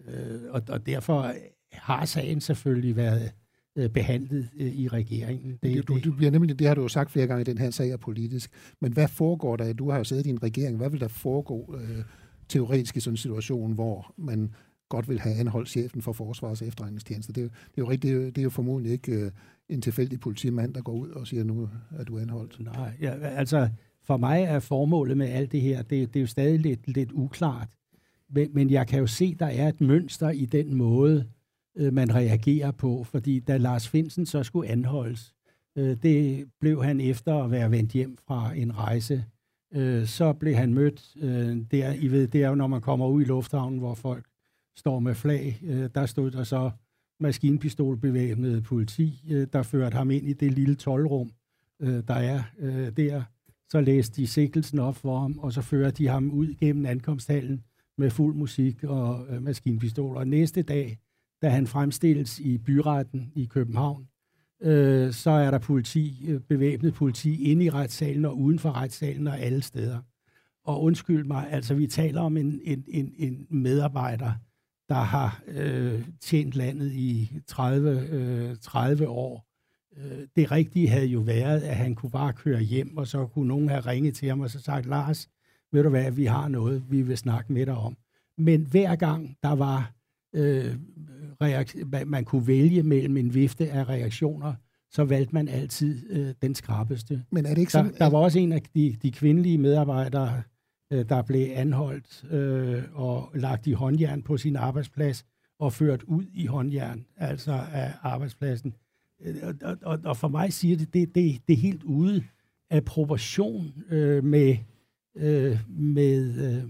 [0.09, 1.33] øh, og, og derfor
[1.73, 3.33] har sagen selvfølgelig været
[3.77, 5.59] øh, behandlet øh, i regeringen.
[5.63, 7.71] Det, du, du bliver nemlig, det har du jo sagt flere gange, at den her
[7.71, 8.51] sag er politisk.
[8.81, 9.73] Men hvad foregår der?
[9.73, 10.77] Du har jo siddet i en regering.
[10.77, 12.05] Hvad vil der foregå øh,
[12.49, 14.55] teoretisk i sådan en situation, hvor man
[14.89, 17.33] godt vil have anholdt chefen for Forsvarets efterretningstjeneste?
[17.33, 19.31] Det, det, er jo, det, er jo, det er jo formodentlig ikke øh,
[19.69, 22.61] en tilfældig politimand, der går ud og siger, nu er du anholdt.
[22.61, 23.69] Nej, ja, altså
[24.05, 27.13] for mig er formålet med alt det her, det, det er jo stadig lidt, lidt
[27.13, 27.69] uklart.
[28.35, 31.27] Men, men jeg kan jo se, der er et mønster i den måde,
[31.77, 33.05] øh, man reagerer på.
[33.05, 35.35] Fordi da Lars Finsen så skulle anholdes,
[35.77, 39.25] øh, det blev han efter at være vendt hjem fra en rejse.
[39.75, 43.07] Øh, så blev han mødt øh, der, I ved, det er jo, når man kommer
[43.07, 44.25] ud i lufthavnen, hvor folk
[44.77, 45.61] står med flag.
[45.63, 46.71] Øh, der stod der så
[47.21, 51.31] maskinpistolbevæbnet politi, øh, der førte ham ind i det lille tolvrum,
[51.81, 53.23] øh, der er øh, der.
[53.69, 57.65] Så læste de sikkelsen op for ham, og så førte de ham ud gennem ankomsthallen
[57.99, 60.21] med fuld musik og øh, maskinpistoler.
[60.21, 60.99] Og næste dag,
[61.43, 64.09] da han fremstilles i byretten i København,
[64.63, 69.27] øh, så er der politi, øh, bevæbnet politi inde i retssalen og uden for retssalen
[69.27, 69.99] og alle steder.
[70.65, 74.33] Og undskyld mig, altså vi taler om en, en, en, en medarbejder,
[74.89, 79.47] der har øh, tjent landet i 30, øh, 30 år.
[79.97, 83.49] Øh, det rigtige havde jo været, at han kunne bare køre hjem, og så kunne
[83.49, 85.29] nogen have ringet til ham og så sagt, Lars,
[85.75, 87.97] ved du hvad, vi har noget, vi vil snakke med dig om.
[88.39, 89.93] Men hver gang der var,
[90.35, 90.75] øh,
[91.43, 94.55] reak- man kunne vælge mellem en vifte af reaktioner,
[94.91, 97.25] så valgte man altid øh, den skrappeste.
[97.31, 100.43] Men er det ikke sådan, der, der var også en af de, de kvindelige medarbejdere,
[100.93, 105.25] øh, der blev anholdt øh, og lagt i håndjern på sin arbejdsplads
[105.59, 108.75] og ført ud i håndjern, altså af arbejdspladsen.
[109.23, 112.25] Øh, og, og, og for mig siger det, det, det, det er helt ude
[112.71, 114.57] af proportion øh, med,
[115.17, 116.63] øh, med, øh,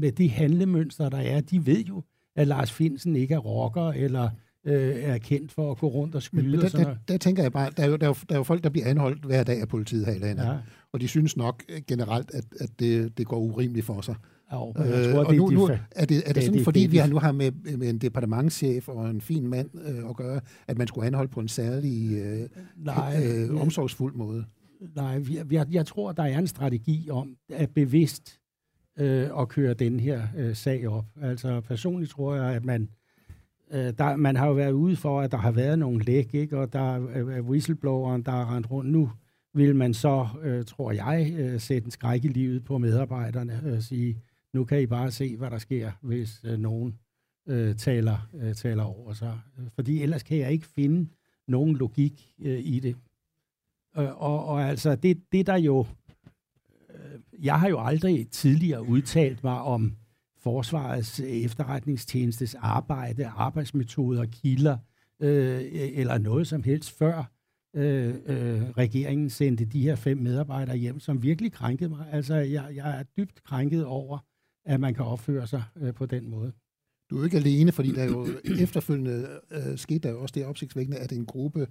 [0.00, 1.40] med det handlemønster, der er.
[1.40, 2.02] De ved jo,
[2.36, 4.30] at Lars Finsen ikke er rocker eller
[4.64, 6.42] øh, er kendt for at gå rundt og skyde.
[6.42, 8.16] Men, men der, og der, der tænker jeg bare, der er, jo, der, er jo,
[8.28, 10.44] der er jo folk, der bliver anholdt hver dag af politiet her i landet.
[10.44, 10.56] Ja.
[10.92, 14.14] Og de synes nok øh, generelt, at, at det, det går urimeligt for sig.
[14.52, 16.58] Jo, men jeg tror, øh, og det, nu, nu, er det, er det, det sådan,
[16.58, 19.70] det, fordi det, vi har nu har med, med en departementschef og en fin mand
[19.88, 24.44] øh, at gøre, at man skulle anholde på en særlig øh, nej, øh, omsorgsfuld måde?
[24.94, 28.40] Nej, jeg, jeg tror, der er en strategi om at bevidst
[28.98, 31.06] øh, at køre den her øh, sag op.
[31.22, 32.90] Altså personligt tror jeg, at man
[33.72, 36.58] øh, der, man har jo været ude for, at der har været nogle læk, ikke?
[36.58, 39.10] og der øh, er øh, whistlebloweren, der er rendt rundt nu,
[39.54, 43.70] vil man så, øh, tror jeg, øh, sætte en skræk i livet på medarbejderne og
[43.70, 44.22] øh, sige,
[44.54, 46.98] nu kan I bare se, hvad der sker, hvis øh, nogen
[47.48, 49.40] øh, taler, øh, taler over sig.
[49.74, 51.10] Fordi ellers kan jeg ikke finde
[51.48, 52.96] nogen logik øh, i det.
[53.98, 55.86] Øh, og, og altså, det, det der jo...
[56.90, 59.96] Øh, jeg har jo aldrig tidligere udtalt mig om
[60.38, 64.78] Forsvarets efterretningstjenestes arbejde, arbejdsmetoder, kilder,
[65.20, 67.36] øh, eller noget som helst før
[67.76, 72.06] øh, øh, regeringen sendte de her fem medarbejdere hjem, som virkelig krænkede mig.
[72.12, 74.18] Altså, jeg, jeg er dybt krænket over,
[74.64, 76.52] at man kan opføre sig øh, på den måde.
[77.10, 78.26] Du er ikke alene, fordi der jo
[78.64, 81.66] efterfølgende øh, skete der jo også det opsigtsvækkende, at en gruppe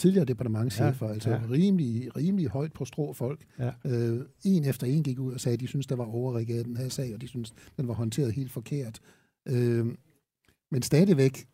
[0.00, 1.40] tidligere departementchefer, ja, altså ja.
[1.50, 3.70] rimelig, rimelig højt på strå folk, ja.
[3.84, 6.76] øh, en efter en gik ud og sagde, at de synes der var overreageret den
[6.76, 9.00] her sag, og de synes den var håndteret helt forkert.
[9.48, 9.86] Øh,
[10.70, 11.46] men stadigvæk,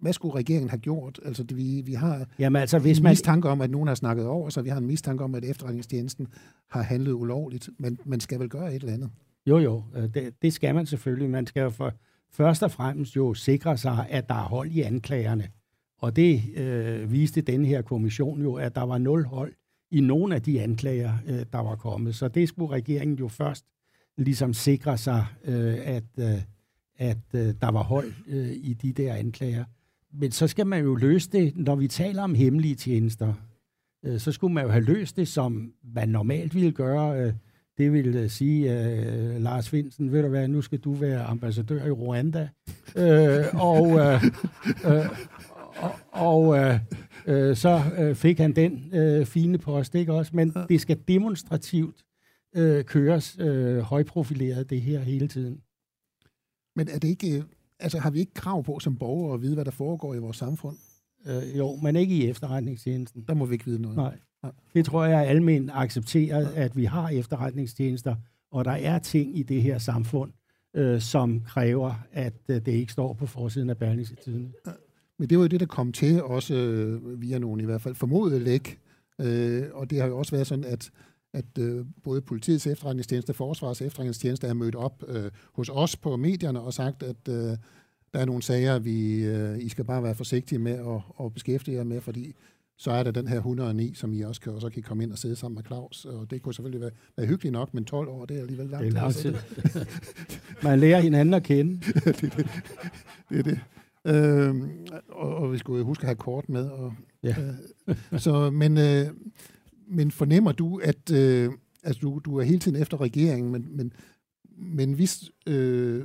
[0.00, 1.20] hvad skulle regeringen have gjort?
[1.24, 3.10] Altså, det, vi, vi har Jamen, altså, hvis en man...
[3.10, 6.28] mistanke om, at nogen har snakket over, så vi har en mistanke om, at efterretningstjenesten
[6.70, 9.10] har handlet ulovligt, men man skal vel gøre et eller andet?
[9.46, 11.30] Jo, jo, øh, det, det skal man selvfølgelig.
[11.30, 11.92] Man skal jo for,
[12.30, 15.48] først og fremmest jo sikre sig, at der er hold i anklagerne.
[16.04, 19.52] Og det øh, viste den her kommission jo, at der var nul hold
[19.90, 22.14] i nogle af de anklager, øh, der var kommet.
[22.14, 23.64] Så det skulle regeringen jo først
[24.18, 26.42] ligesom sikre sig, øh, at, øh,
[26.96, 29.64] at øh, der var hold øh, i de der anklager.
[30.12, 33.34] Men så skal man jo løse det, når vi taler om hemmelige tjenester.
[34.04, 37.20] Øh, så skulle man jo have løst det, som man normalt ville gøre.
[37.20, 37.32] Øh,
[37.78, 41.86] det vil uh, sige, øh, Lars Finsen, ved du hvad, nu skal du være ambassadør
[41.86, 42.48] i Rwanda.
[42.96, 44.24] Øh, og øh,
[44.86, 45.06] øh,
[46.10, 46.56] og, uh,
[47.34, 50.36] uh, så uh, fik han den uh, fine post, ikke også?
[50.36, 52.04] Men det skal demonstrativt
[52.58, 55.60] uh, køres uh, højprofileret, det her hele tiden.
[56.76, 57.44] Men er det ikke,
[57.78, 60.36] altså har vi ikke krav på som borgere at vide, hvad der foregår i vores
[60.36, 60.76] samfund?
[61.26, 63.24] Uh, jo, men ikke i efterretningstjenesten.
[63.28, 63.96] Der må vi ikke vide noget.
[63.96, 64.16] Nej.
[64.74, 68.16] Det tror jeg er almindeligt accepteret, at vi har efterretningstjenester,
[68.52, 70.32] og der er ting i det her samfund,
[70.74, 74.16] øh, som kræver, at øh, det ikke står på forsiden af Berlingske
[75.18, 77.94] Men det var jo det, der kom til, også øh, via nogle i hvert fald
[77.94, 78.78] formodede læk.
[79.20, 80.90] Øh, og det har jo også været sådan, at
[81.34, 86.16] at øh, både politiets efterretningstjeneste og forsvars efterretningstjeneste er mødt op øh, hos os på
[86.16, 87.56] medierne og sagt, at øh,
[88.14, 91.76] der er nogle sager, vi øh, I skal bare være forsigtige med at, at beskæftige
[91.76, 92.34] jer med, fordi
[92.78, 95.18] så er der den her 109, som I også kan, også kan komme ind og
[95.18, 96.04] sidde sammen med Claus.
[96.04, 98.84] Og det kunne selvfølgelig være, være hyggeligt nok, men 12 år, det er alligevel langt.
[98.86, 99.34] Det er lang tid.
[100.62, 101.80] Man lærer hinanden at kende.
[102.04, 102.48] det, det.
[103.30, 103.60] det er det.
[104.06, 104.54] Øh,
[105.08, 106.68] og, og vi skulle huske at have kort med.
[106.68, 107.34] Og, ja.
[107.88, 109.06] øh, så, men, øh,
[109.86, 113.92] men fornemmer du, at øh, altså du, du er hele tiden efter regeringen, men, men,
[114.56, 116.04] men hvis, øh,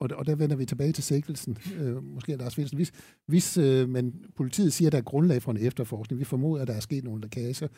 [0.00, 2.92] og, og der vender vi tilbage til sigtelsen, øh, måske Lars Finsen, hvis,
[3.26, 6.68] hvis øh, men politiet siger, at der er grundlag for en efterforskning, vi formoder, at
[6.68, 7.68] der er sket nogle lækager,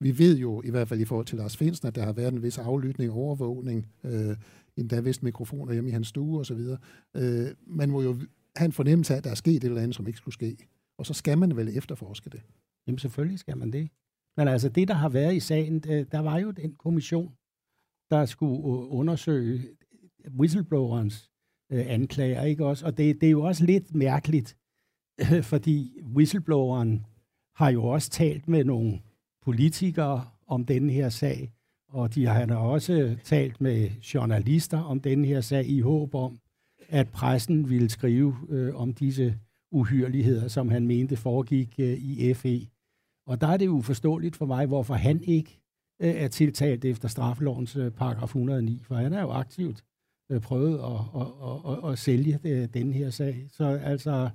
[0.00, 2.32] vi ved jo i hvert fald i forhold til Lars Finsen, at der har været
[2.32, 4.36] en vis aflytning og overvågning, øh,
[4.76, 6.60] endda vist mikrofoner hjemme i hans stue osv.
[7.16, 8.16] Øh, man må jo
[8.56, 10.56] have en fornemmelse af, at der er sket et eller andet, som ikke skulle ske.
[10.98, 12.42] Og så skal man vel efterforske det.
[12.86, 13.90] Jamen selvfølgelig skal man det.
[14.36, 17.32] Men altså det, der har været i sagen, øh, der var jo den kommission,
[18.10, 19.68] der skulle øh, undersøge
[20.38, 21.30] whistleblowerens
[21.72, 22.86] øh, anklager, ikke også?
[22.86, 24.56] Og det, det er jo også lidt mærkeligt,
[25.52, 27.06] fordi whistlebloweren
[27.56, 29.00] har jo også talt med nogle
[29.42, 31.52] politikere om denne her sag,
[31.88, 36.40] og de har også talt med journalister om denne her sag i håb om,
[36.92, 39.38] at pressen ville skrive øh, om disse
[39.70, 42.66] uhyreligheder, som han mente foregik øh, i FE.
[43.26, 45.60] Og der er det uforståeligt for mig, hvorfor han ikke
[46.02, 49.84] øh, er tiltalt efter straffelovens øh, paragraf 109, for han er jo aktivt
[50.30, 53.46] øh, prøvet at, at, at, at, at sælge det, den her sag.
[53.48, 54.30] Så altså,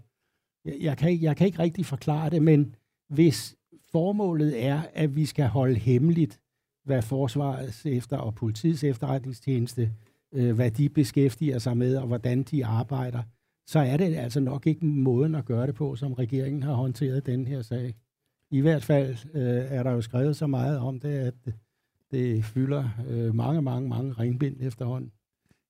[0.65, 2.75] jeg, jeg, kan ikke, jeg kan ikke rigtig forklare det, men
[3.09, 3.55] hvis
[3.91, 6.41] formålet er, at vi skal holde hemmeligt,
[6.85, 12.43] hvad forsvarets efter og politiets efterretningstjeneste, øh, Øh, hvad de beskæftiger sig med, og hvordan
[12.43, 13.23] de arbejder,
[13.67, 17.25] så er det altså nok ikke måden at gøre det på, som regeringen har håndteret
[17.25, 17.95] den her sag.
[18.51, 21.33] I hvert fald øh, er der jo skrevet så meget om det, at
[22.11, 25.11] det fylder øh, mange, mange, mange ringbind efterhånden.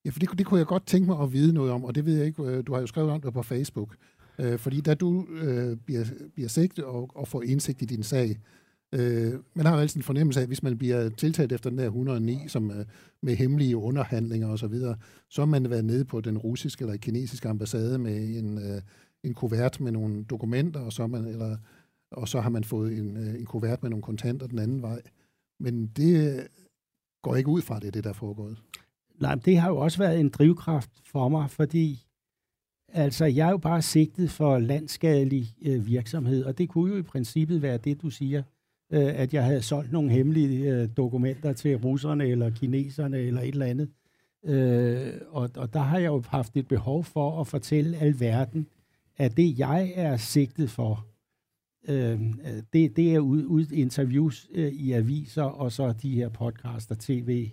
[0.05, 2.05] Ja, for det, det kunne jeg godt tænke mig at vide noget om, og det
[2.05, 3.95] ved jeg ikke, øh, du har jo skrevet om det på Facebook.
[4.39, 8.37] Øh, fordi da du øh, bliver, bliver sigtet og, og får indsigt i din sag,
[8.93, 11.79] øh, man har jo altid en fornemmelse af, at hvis man bliver tiltalt efter den
[11.79, 12.85] der 109, som øh,
[13.21, 14.95] med hemmelige underhandlinger osv., så, videre,
[15.29, 18.81] så har man været nede på den russiske eller kinesiske ambassade med en, øh,
[19.23, 21.57] en kuvert med nogle dokumenter, og så, man, eller,
[22.11, 25.01] og så har man fået en, øh, en kuvert med nogle kontanter den anden vej.
[25.59, 26.47] Men det
[27.23, 28.57] går ikke ud fra det, det der er foregået.
[29.19, 32.05] Nej, det har jo også været en drivkraft for mig, fordi
[32.87, 37.01] altså, jeg er jo bare sigtet for landskadelig øh, virksomhed, og det kunne jo i
[37.01, 38.43] princippet være det, du siger,
[38.91, 43.47] øh, at jeg havde solgt nogle hemmelige øh, dokumenter til russerne eller kineserne eller et
[43.47, 43.89] eller andet.
[44.45, 48.67] Øh, og, og der har jeg jo haft et behov for at fortælle alverden,
[49.17, 51.05] at det, jeg er sigtet for,
[51.89, 52.21] øh,
[52.73, 57.51] det, det er ud, ud interviews øh, i aviser, og så de her podcaster, tv,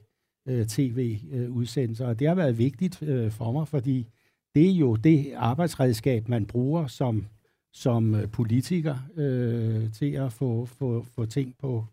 [0.49, 2.05] øh, tv-udsendelser.
[2.05, 4.07] Øh, og det har været vigtigt øh, for mig, fordi
[4.55, 7.27] det er jo det arbejdsredskab, man bruger som,
[7.75, 11.87] som øh, politiker øh, til at få, få, få ting på,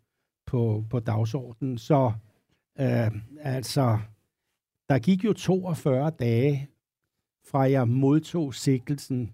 [0.46, 1.78] på, på dagsordenen.
[1.78, 2.12] Så
[2.80, 4.00] øh, altså,
[4.90, 6.70] der gik jo 42 dage
[7.48, 9.34] fra jeg modtog sigtelsen,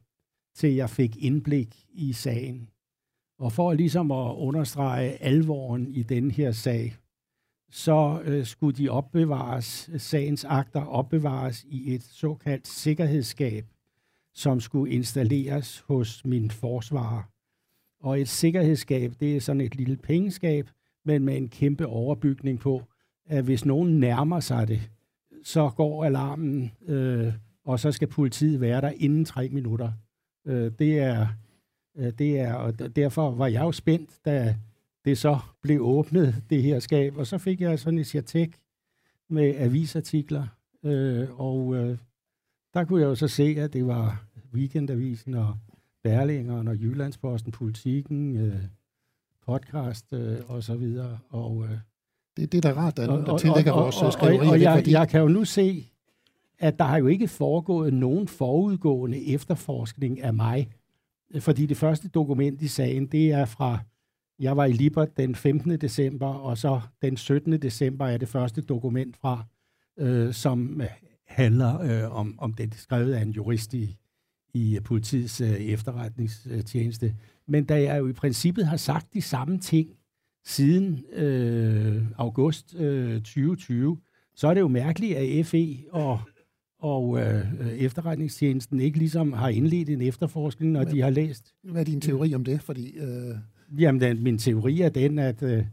[0.55, 2.69] til jeg fik indblik i sagen.
[3.39, 6.95] Og for ligesom at understrege alvoren i den her sag,
[7.71, 13.65] så øh, skulle de opbevares, sagens akter opbevares i et såkaldt sikkerhedsskab,
[14.37, 17.23] som skulle installeres hos min forsvarer.
[17.99, 20.69] Og et sikkerhedsskab, det er sådan et lille pengeskab,
[21.05, 22.83] men med en kæmpe overbygning på,
[23.25, 24.89] at hvis nogen nærmer sig det,
[25.43, 27.33] så går alarmen, øh,
[27.65, 29.91] og så skal politiet være der inden tre minutter.
[30.45, 31.27] Øh, det er,
[31.97, 34.55] øh, det er, og derfor var jeg jo spændt, da
[35.05, 37.17] det så blev åbnet, det her skab.
[37.17, 38.59] Og så fik jeg sådan et chatek
[39.29, 40.47] med avisartikler,
[40.83, 41.97] øh, og øh,
[42.73, 45.57] der kunne jeg jo så se, at det var Weekendavisen og
[46.03, 48.55] Berlingeren og Jyllandsposten, Politikken, øh,
[49.47, 51.17] podcast øh, og så videre.
[51.29, 51.77] Og, øh,
[52.37, 54.47] det, det er da rart, der, og, der tillægger og, vores og, skriveri.
[54.47, 55.91] Og, og jeg, jeg kan jo nu se,
[56.59, 60.71] at der har jo ikke foregået nogen forudgående efterforskning af mig.
[61.39, 63.79] Fordi det første dokument i sagen, det er fra
[64.39, 65.81] jeg var i Libert den 15.
[65.81, 67.61] december, og så den 17.
[67.61, 69.45] december er det første dokument fra,
[69.97, 70.81] øh, som
[71.27, 73.97] handler øh, om, om det skrevet af en jurist i,
[74.53, 77.15] i politiets øh, efterretningstjeneste.
[77.47, 79.89] Men da jeg jo i princippet har sagt de samme ting
[80.45, 83.97] siden øh, august øh, 2020,
[84.35, 86.19] så er det jo mærkeligt, at FE og,
[86.79, 91.53] og øh, efterretningstjenesten ikke ligesom har indledt en efterforskning, når Men, de har læst.
[91.63, 92.61] Hvad er din teori om det?
[92.61, 93.35] Fordi, øh...
[93.79, 95.65] Jamen, den, min teori er den, at øh,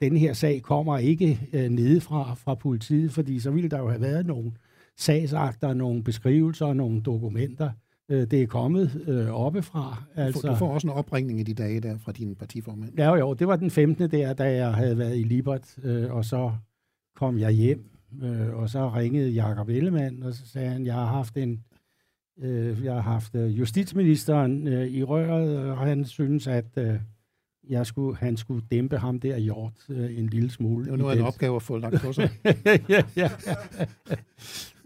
[0.00, 4.00] den her sag kommer ikke øh, nedefra fra politiet, fordi så ville der jo have
[4.00, 4.52] været nogle
[4.98, 7.70] sagsakter, nogle beskrivelser, nogle dokumenter.
[8.08, 10.02] Øh, det er kommet øh, oppefra.
[10.14, 12.92] Altså, du får også en opringning i de dage der fra din partiformand.
[12.98, 14.10] Ja, jo, det var den 15.
[14.10, 16.52] der, da jeg havde været i Libert, øh, og så
[17.16, 17.84] kom jeg hjem,
[18.22, 21.64] øh, og så ringede Jakob Ellemann, og så sagde han, jeg har haft en
[22.42, 26.94] øh, jeg har haft øh, justitsministeren øh, i røret, og han synes, at øh,
[27.68, 30.84] jeg skulle, han skulle dæmpe ham der hjort øh, en lille smule.
[30.84, 32.30] Det var nu en opgave at få lagt på sig.
[32.88, 33.30] ja, ja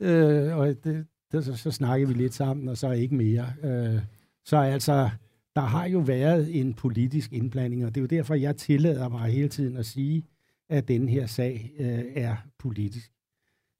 [0.03, 3.47] øh, og det, det, så, så snakkede vi lidt sammen, og så ikke mere.
[3.63, 4.01] Øh,
[4.45, 5.11] så altså,
[5.57, 9.33] der har jo været en politisk indblanding, og det er jo derfor, jeg tillader mig
[9.33, 10.27] hele tiden at sige,
[10.69, 13.13] at den her sag øh, er politisk.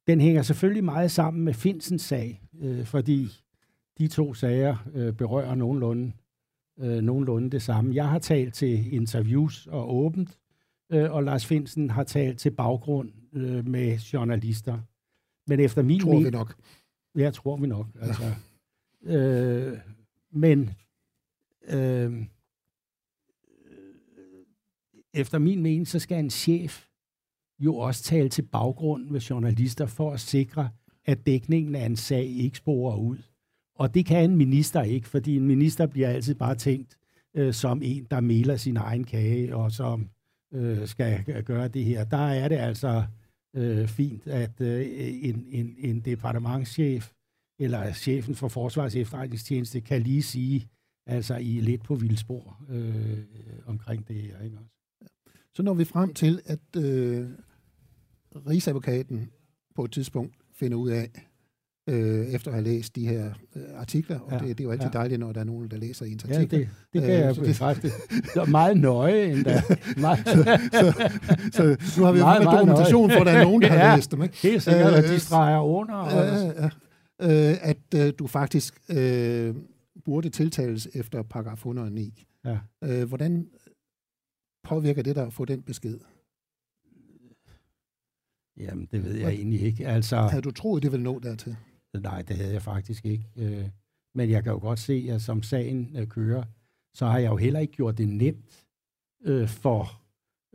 [0.07, 3.29] Den hænger selvfølgelig meget sammen med Finsens sag, øh, fordi
[3.99, 6.13] de to sager øh, berører nogenlunde,
[6.81, 7.95] øh, nogenlunde det samme.
[7.95, 10.39] Jeg har talt til interviews og åbent,
[10.93, 14.79] øh, og Lars Finsen har talt til baggrund øh, med journalister.
[15.47, 16.55] Men efter min tror vi nok.
[17.19, 17.87] Ja, tror vi nok.
[18.01, 18.35] Altså.
[19.17, 19.79] øh,
[20.33, 20.71] men
[21.69, 22.25] øh,
[25.15, 26.87] efter min mening, så skal en chef
[27.59, 30.71] jo også tale til baggrund med journalister for at sikre,
[31.05, 33.19] at dækningen af en sag ikke sporer ud.
[33.75, 36.99] Og det kan en minister ikke, fordi en minister bliver altid bare tænkt
[37.35, 40.09] øh, som en, der meler sin egen kage, og som
[40.53, 42.05] øh, skal gøre det her.
[42.05, 43.05] Der er det altså
[43.55, 44.87] øh, fint, at øh,
[45.23, 47.13] en, en, en departementschef
[47.59, 50.69] eller chefen for Forsvars efterretningstjeneste kan lige sige,
[51.07, 53.19] altså I er lidt på vildspor øh,
[53.67, 54.41] omkring det her.
[54.41, 54.71] Ikke også?
[55.55, 57.29] Så når vi frem til, at øh,
[58.49, 59.31] Rigsadvokaten
[59.75, 61.11] på et tidspunkt finder ud af,
[61.89, 64.71] øh, efter at have læst de her øh, artikler, og ja, det, det er jo
[64.71, 64.99] altid ja.
[64.99, 66.59] dejligt, når der er nogen, der læser ens artikler.
[66.59, 67.89] Ja, det, det kan øh, jeg bekræfte.
[68.11, 69.63] Det er meget nøje endda.
[69.97, 70.19] Meget.
[70.29, 71.11] så,
[71.53, 73.19] så, så nu har vi jo meget, meget dokumentation nøje.
[73.19, 74.23] for, at der er nogen, der ja, har læst dem.
[74.23, 74.37] Ikke?
[74.43, 75.95] Helt sikkert, at de streger under.
[75.95, 76.13] Og...
[76.13, 76.71] Ja, ja.
[77.51, 79.55] Øh, at øh, du faktisk øh,
[80.05, 82.27] burde tiltales efter paragraf 109.
[82.45, 82.59] Ja.
[82.85, 83.47] Øh, hvordan
[84.65, 85.99] påvirker det dig at få den besked?
[88.57, 89.87] Jamen, det ved jeg egentlig ikke.
[89.87, 91.57] Altså, havde du troet, det ville nå dertil?
[92.01, 93.25] Nej, det havde jeg faktisk ikke.
[93.37, 93.69] Øh,
[94.15, 96.45] men jeg kan jo godt se, at som sagen øh, kører,
[96.95, 98.67] så har jeg jo heller ikke gjort det nemt
[99.25, 100.01] øh, for,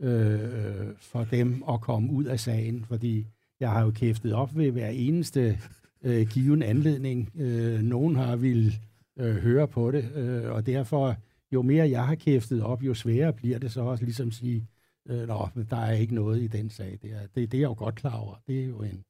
[0.00, 3.26] øh, for dem at komme ud af sagen, fordi
[3.60, 5.58] jeg har jo kæftet op ved hver eneste
[6.02, 7.30] øh, given anledning.
[7.36, 8.78] Øh, nogen har vil
[9.18, 11.16] øh, høre på det, øh, og derfor,
[11.52, 14.68] jo mere jeg har kæftet op, jo sværere bliver det så også ligesom at sige,
[15.08, 16.98] øh, nå, der er ikke noget i den sag.
[17.02, 18.34] Det er, det, det er jeg jo godt klar over.
[18.46, 19.04] Det er jo en,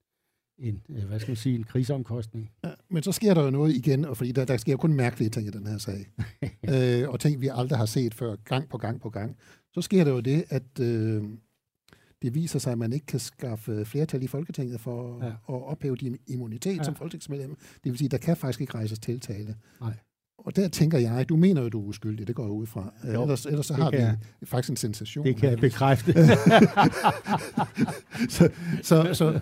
[0.59, 2.51] en, øh, hvad skal man sige, en krigsomkostning.
[2.65, 4.93] Ja, men så sker der jo noget igen, og fordi der, der sker jo kun
[4.93, 6.13] mærkelige ting i den her sag.
[7.03, 9.37] øh, og ting, vi aldrig har set før, gang på gang på gang.
[9.75, 11.23] Så sker der jo det, at øh,
[12.23, 15.29] det viser sig, at man ikke kan skaffe flertal i Folketinget for ja.
[15.29, 16.83] at ophæve din immunitet ja.
[16.83, 17.57] som folketingsmedlem.
[17.85, 19.57] Det vil sige, der kan faktisk ikke rejses tiltale.
[19.81, 19.95] Nej.
[20.39, 22.93] Og der tænker jeg, du mener jo, du er uskyldig, det går jeg ud fra.
[23.15, 25.27] Jo, ellers, ellers så har vi jeg, faktisk en sensation.
[25.27, 26.13] Det kan jeg bekræfte.
[28.37, 28.51] så,
[28.83, 29.41] så, så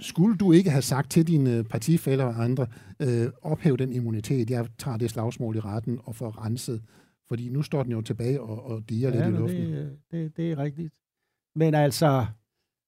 [0.00, 2.66] skulle du ikke have sagt til dine partifælder og andre,
[3.00, 6.82] øh, ophæv den immunitet, jeg tager det slagsmål i retten og får renset,
[7.28, 9.72] fordi nu står den jo tilbage og, og diger ja, lidt i luften.
[9.72, 10.92] Det, det, det er rigtigt.
[11.56, 12.26] Men altså,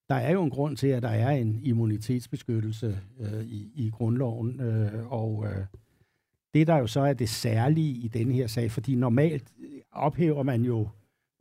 [0.09, 4.61] der er jo en grund til, at der er en immunitetsbeskyttelse øh, i, i grundloven,
[4.61, 5.65] øh, og øh,
[6.55, 9.53] det der jo så er det særlige i den her sag, fordi normalt
[9.93, 10.89] ophæver man jo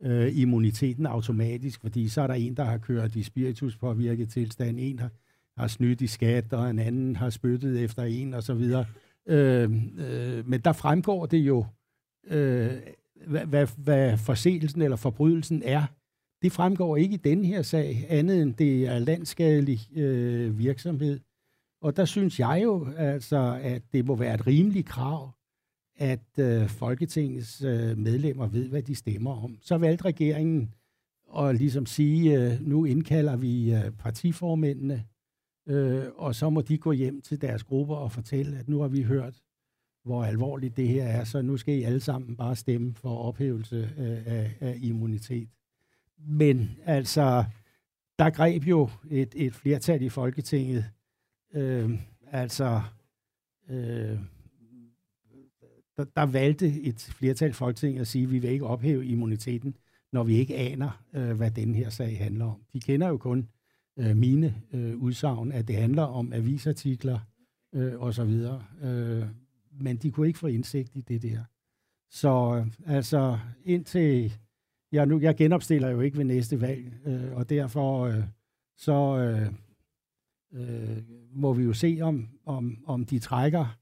[0.02, 4.76] øh, immuniteten automatisk, fordi så er der en, der har kørt i spiritus påvirket tilstand,
[4.80, 5.10] en har,
[5.56, 8.86] har snydt i skat, og en anden har spyttet efter en, og så videre.
[9.28, 11.66] Øh, øh, men der fremgår det jo,
[12.26, 12.72] øh,
[13.26, 15.82] hvad, hvad, hvad forseelsen eller forbrydelsen er.
[16.42, 21.20] Det fremgår ikke i den her sag, andet end det er landskadelig øh, virksomhed.
[21.80, 25.30] Og der synes jeg jo altså, at det må være et rimeligt krav,
[25.96, 29.58] at øh, Folketingets øh, medlemmer ved, hvad de stemmer om.
[29.60, 30.74] Så valgte regeringen
[31.38, 35.04] at ligesom sige, øh, nu indkalder vi øh, partiformændene,
[35.68, 38.88] øh, og så må de gå hjem til deres grupper og fortælle, at nu har
[38.88, 39.42] vi hørt,
[40.04, 43.90] hvor alvorligt det her er, så nu skal I alle sammen bare stemme for ophævelse
[43.98, 45.48] øh, af, af immunitet.
[46.18, 47.44] Men altså,
[48.18, 50.84] der greb jo et, et flertal i Folketinget
[51.54, 51.90] Øh,
[52.30, 52.82] altså,
[53.68, 54.18] øh,
[55.96, 59.76] der, der valgte et flertal i Folketinget at sige, at vi vil ikke ophæve immuniteten.
[60.12, 62.62] når vi ikke aner, øh, hvad den her sag handler om.
[62.72, 63.48] De kender jo kun
[63.98, 67.18] øh, mine øh, udsagn, at det handler om avisartikler
[67.74, 68.64] øh, og så videre.
[68.82, 69.26] Øh,
[69.80, 71.44] men de kunne ikke få indsigt i det der.
[72.10, 74.32] Så øh, altså indtil
[74.92, 78.24] jeg nu jeg genopstiller jo ikke ved næste valg, øh, og derfor øh,
[78.76, 79.52] så øh,
[80.52, 83.78] øh, må vi jo se om om om de trækker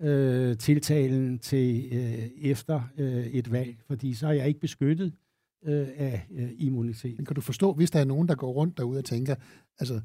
[0.00, 5.12] øh, tiltalen til øh, efter øh, et valg, fordi så er jeg ikke beskyttet
[5.64, 7.16] øh, af øh, immunitet.
[7.16, 9.34] Men kan du forstå, hvis der er nogen, der går rundt derude og tænker,
[9.78, 10.00] altså,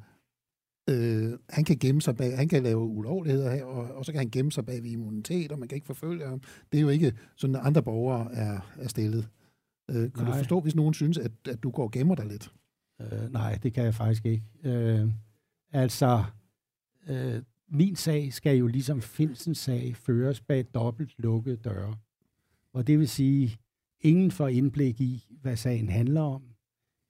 [0.90, 4.20] øh, han kan gemme sig bag, han kan lave ulovligheder her, og, og så kan
[4.20, 6.42] han gemme sig bag ved immunitet, og man kan ikke forfølge ham.
[6.72, 9.30] Det er jo ikke sådan, at andre borgere er, er stillet.
[9.90, 10.32] Øh, kan nej.
[10.32, 12.54] du forstå, hvis nogen synes, at, at du går og gemmer dig lidt?
[13.02, 14.44] Øh, nej, det kan jeg faktisk ikke.
[14.64, 15.10] Øh,
[15.78, 16.24] altså,
[17.08, 21.96] øh, min sag skal jo ligesom Finsens sag føres bag dobbelt lukkede døre.
[22.74, 23.58] Og det vil sige,
[24.02, 26.44] ingen får indblik i, hvad sagen handler om.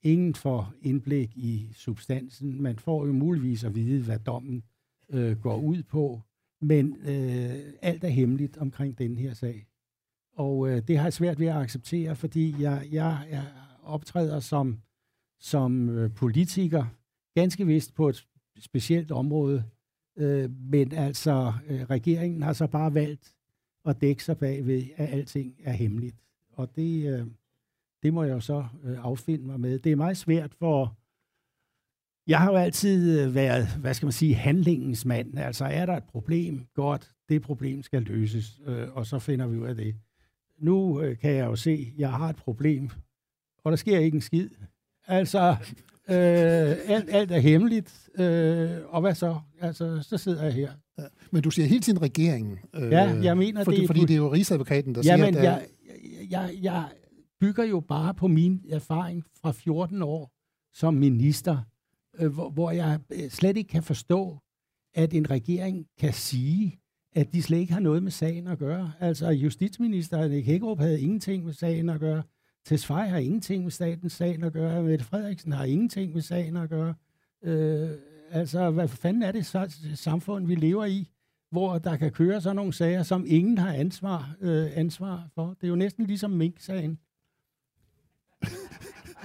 [0.02, 2.62] Ingen får indblik i substansen.
[2.62, 4.62] Man får jo muligvis at vide, hvad dommen
[5.10, 6.22] øh, går ud på.
[6.60, 9.66] Men øh, alt er hemmeligt omkring den her sag.
[10.32, 13.44] Og øh, det har jeg svært ved at acceptere, fordi jeg, jeg, jeg
[13.82, 14.78] optræder som,
[15.38, 16.86] som øh, politiker,
[17.34, 18.27] ganske vist på et
[18.60, 19.64] specielt område,
[20.16, 23.34] øh, men altså øh, regeringen har så bare valgt
[23.84, 26.16] at dække sig bag ved, at alting er hemmeligt.
[26.52, 27.26] Og det, øh,
[28.02, 29.78] det må jeg jo så øh, affinde mig med.
[29.78, 30.96] Det er meget svært for...
[32.26, 35.38] Jeg har jo altid øh, været, hvad skal man sige, handlingens mand.
[35.38, 39.58] Altså er der et problem, godt, det problem skal løses, øh, og så finder vi
[39.58, 39.94] ud af det
[40.58, 42.90] nu øh, kan jeg jo se, at jeg har et problem,
[43.64, 44.50] og der sker ikke en skid.
[45.06, 45.56] Altså,
[46.10, 49.40] øh, alt, alt er hemmeligt, øh, og hvad så?
[49.60, 50.70] Altså, så sidder jeg her.
[50.98, 52.58] Ja, men du siger hele tiden regeringen.
[52.74, 53.86] Øh, ja, jeg mener fordi, det.
[53.86, 55.66] Fordi det er jo Rigsadvokaten, der jamen, siger, at...
[55.90, 56.84] Jeg, jeg, jeg
[57.40, 60.32] bygger jo bare på min erfaring fra 14 år
[60.74, 61.58] som minister,
[62.18, 64.38] øh, hvor, hvor jeg øh, slet ikke kan forstå,
[64.94, 66.80] at en regering kan sige,
[67.14, 68.92] at de slet ikke har noget med sagen at gøre.
[69.00, 72.22] Altså justitsminister Nick Hækkerup havde ingenting med sagen at gøre.
[72.68, 74.82] Tesfaye har ingenting med statens sagen at gøre.
[74.82, 76.94] Mette Frederiksen har ingenting med sagen at gøre.
[77.42, 77.90] Øh,
[78.30, 81.10] altså, hvad fanden er det så, samfund, vi lever i,
[81.50, 85.46] hvor der kan køre sådan nogle sager, som ingen har ansvar, øh, ansvar for?
[85.46, 86.98] Det er jo næsten ligesom Mink-sagen.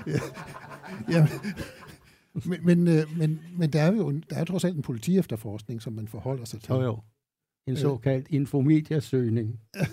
[0.07, 0.19] ja.
[1.09, 1.27] ja.
[2.45, 5.93] Men, men, øh, men, men der er jo der er trods alt en politiefterforskning, som
[5.93, 6.71] man forholder sig til.
[6.71, 6.99] Jo, jo.
[7.67, 9.59] En såkaldt infomediasøgning.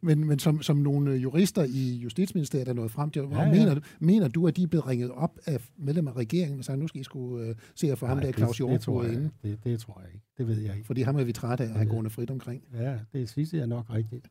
[0.00, 3.50] men, men som, som nogle jurister i Justitsministeriet er nået frem til, ja, ja.
[3.50, 6.76] Mener, mener du, at de er blevet ringet op af medlem af regeringen, og så
[6.76, 9.30] nu skal I skulle uh, se at få ham der Claus Jordbrug inde?
[9.42, 10.26] Det, det tror jeg ikke.
[10.38, 10.86] Det ved jeg ikke.
[10.86, 12.62] Fordi ham er vi trætte af at have gående frit omkring.
[12.74, 14.28] Ja, det sidste er nok rigtigt.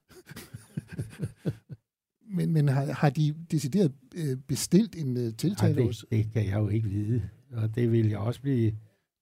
[2.37, 6.45] men men har, har de decideret uh, bestilt en uh, tiltale Nej, det, det kan
[6.45, 7.21] jeg jo ikke vide.
[7.51, 8.71] Og det vil jeg også blive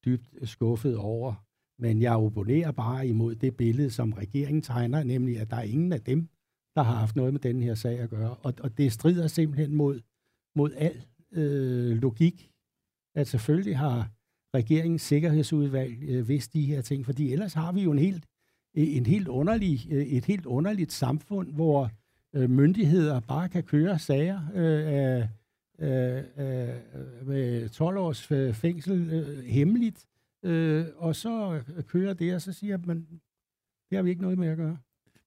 [0.05, 1.45] dybt skuffet over.
[1.79, 5.93] Men jeg abonnerer bare imod det billede, som regeringen tegner, nemlig at der er ingen
[5.93, 6.27] af dem,
[6.75, 8.35] der har haft noget med den her sag at gøre.
[8.43, 9.99] Og, og det strider simpelthen mod,
[10.55, 12.51] mod al øh, logik,
[13.15, 14.09] at selvfølgelig har
[14.53, 18.25] regeringens sikkerhedsudvalg øh, vidst de her ting, fordi ellers har vi jo en helt,
[18.73, 21.91] en helt underlig, øh, et helt underligt samfund, hvor
[22.33, 25.25] øh, myndigheder bare kan køre sager øh,
[25.79, 30.05] øh, øh, med 12 års fængsel øh, hemmeligt,
[30.43, 33.07] øh, og så kører det, og så siger man,
[33.89, 34.77] det har vi ikke noget med at gøre.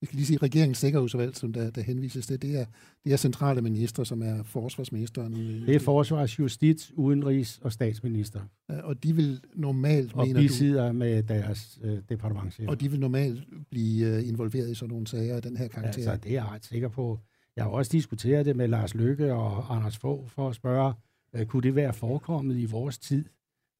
[0.00, 2.64] Vi skal lige sige, regeringens sikkerhedsudvalg, som der, der henvises til, det er,
[3.04, 5.32] det er centrale minister, som er forsvarsministeren.
[5.66, 8.40] Det er forsvars, justits, udenrigs og statsminister.
[8.68, 12.68] Ja, og de vil normalt, og mener de sidder med deres øh, departementchef.
[12.68, 16.10] Og de vil normalt blive øh, involveret i sådan nogle sager af den her karakter.
[16.10, 17.18] Altså, det er jeg ret sikker på.
[17.56, 20.94] Jeg har også diskuteret det med Lars Løkke og Anders Fogh for at spørge,
[21.34, 23.24] øh, kunne det være forekommet i vores tid?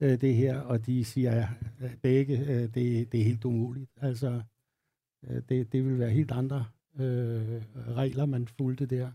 [0.01, 1.47] øh, det her, og de siger
[1.83, 3.91] øh, begge, øh, det, det er helt umuligt.
[3.97, 4.43] Altså,
[5.49, 6.67] det, det vil være helt andre
[6.99, 9.11] øh, regler, man fulgte der.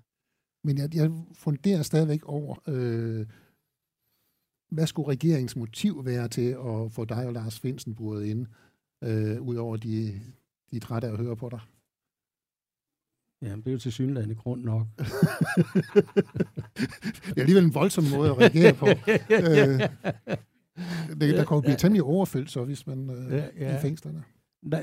[0.63, 3.25] Men jeg, jeg funderer stadigvæk over, øh,
[4.71, 8.47] hvad skulle regeringens motiv være til at få dig og Lars Finsen buret ind,
[9.03, 10.21] øh, udover de,
[10.71, 11.59] de er trætte af at høre på dig?
[13.41, 14.87] Jamen, det er jo til synligheden grund nok.
[17.25, 18.85] det er alligevel en voldsom måde at reagere på.
[19.47, 19.79] øh,
[21.19, 23.77] det, der kan jo blive temmelig overfyldt, så hvis man øh, ja, ja.
[23.77, 24.23] i fængslerne.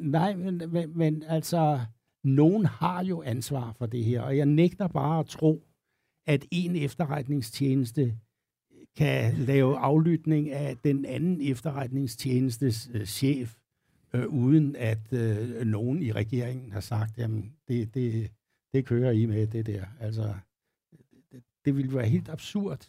[0.02, 1.80] Nej, men, men, men altså,
[2.24, 5.64] nogen har jo ansvar for det her, og jeg nægter bare at tro,
[6.26, 8.16] at en efterretningstjeneste
[8.96, 13.56] kan lave aflytning af den anden efterretningstjenestes øh, chef,
[14.14, 18.30] øh, uden at øh, nogen i regeringen har sagt, jamen, det, det,
[18.72, 19.84] det kører I med, det der.
[20.00, 20.34] Altså,
[21.32, 22.88] det, det ville være helt absurd,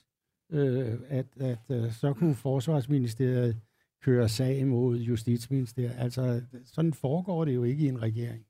[0.52, 3.58] øh, at, at øh, så kunne Forsvarsministeriet
[4.02, 5.96] køre sag mod Justitsministeriet.
[5.98, 8.46] Altså, sådan foregår det jo ikke i en regering.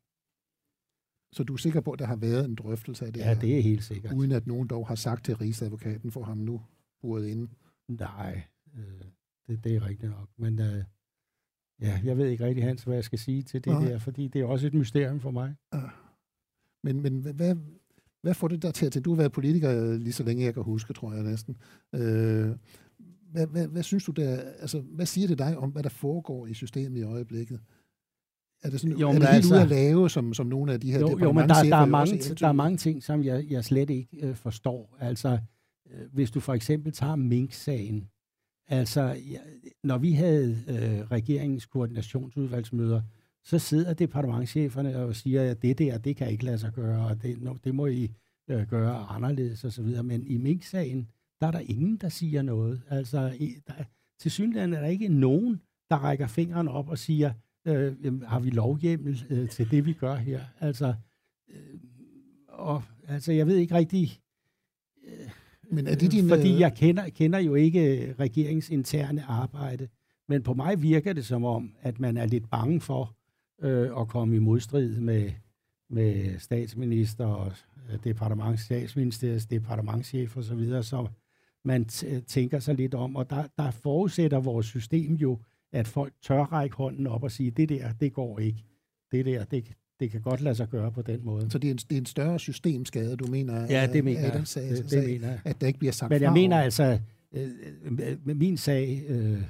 [1.34, 3.40] Så du er sikker på, at der har været en drøftelse af det Ja, her,
[3.42, 4.14] det er helt sikkert.
[4.14, 6.62] uden at nogen dog har sagt til rigsadvokaten for ham nu
[7.02, 7.48] buret inde?
[7.88, 8.42] Nej,
[8.78, 9.02] øh,
[9.48, 10.30] det, det er rigtigt nok.
[10.38, 10.84] Men øh,
[11.82, 13.84] ja, jeg ved ikke rigtig, Hans, hvad jeg skal sige til det Nej.
[13.86, 15.56] der, fordi det er også et mysterium for mig.
[16.84, 17.56] Men, men hvad- hvad,
[18.22, 18.86] hvad får det der til?
[18.86, 21.58] at Du har været politiker lige så længe, jeg kan huske, tror jeg næsten.
[21.96, 22.56] Øh,
[23.32, 26.48] hvad, hvad, hvad synes du der, altså, hvad siger det dig om, hvad der foregår
[26.48, 27.60] i systemet i øjeblikket?
[28.64, 30.80] Er det, sådan, Jo, er det helt altså- ude at lave, som, som nogle af
[30.80, 33.46] de her Jo, jo men der, der, er mange, der er mange ting, som jeg,
[33.50, 34.98] jeg slet ikke øh, forstår.
[35.00, 35.40] Altså,
[35.92, 38.08] øh, hvis du for eksempel tager Mink-sagen.
[38.68, 39.40] Altså, ja,
[39.84, 43.02] når vi havde øh, regeringens koordinationsudvalgsmøder,
[43.44, 47.22] så sidder departementcheferne og siger, at det der, det kan ikke lade sig gøre, og
[47.24, 48.12] det, no, det må I
[48.50, 50.04] øh, gøre anderledes osv.
[50.04, 51.08] Men i Mink-sagen,
[51.42, 52.82] der er der ingen, der siger noget.
[52.90, 53.34] Altså,
[53.68, 53.74] der,
[54.20, 57.34] til synligheden er der ikke nogen, der rækker fingeren op og siger,
[57.68, 60.42] øh, jamen, har vi lovhjemmel øh, til det, vi gør her?
[60.60, 60.94] Altså,
[61.50, 61.80] øh,
[62.48, 64.22] og, altså jeg ved ikke rigtig,
[65.72, 66.30] Men er det din...
[66.30, 69.88] fordi øh, jeg kender, kender jo ikke regeringens interne arbejde,
[70.28, 73.16] men på mig virker det som om, at man er lidt bange for
[73.62, 75.32] øh, at komme i modstrid med,
[75.90, 77.52] med statsminister og
[77.92, 81.08] øh, departement, statsministeriets departementchef osv., så, videre, så
[81.66, 81.86] man
[82.28, 85.40] tænker sig lidt om, og der, der forudsætter vores system jo,
[85.74, 88.64] at folk tør række hånden op og sige, det der, det går ikke.
[89.12, 91.50] Det der, det, det kan godt lade sig gøre på den måde.
[91.52, 94.48] Så det er, en, det er en større systemskade, du mener, Ja, det mener jeg.
[94.48, 95.40] sag, Det, det sag, mener jeg.
[95.46, 97.00] at der ikke bliver sagt Men jeg fra mener over- altså,
[97.34, 97.50] øh,
[97.84, 99.42] øh, med min sag, øh,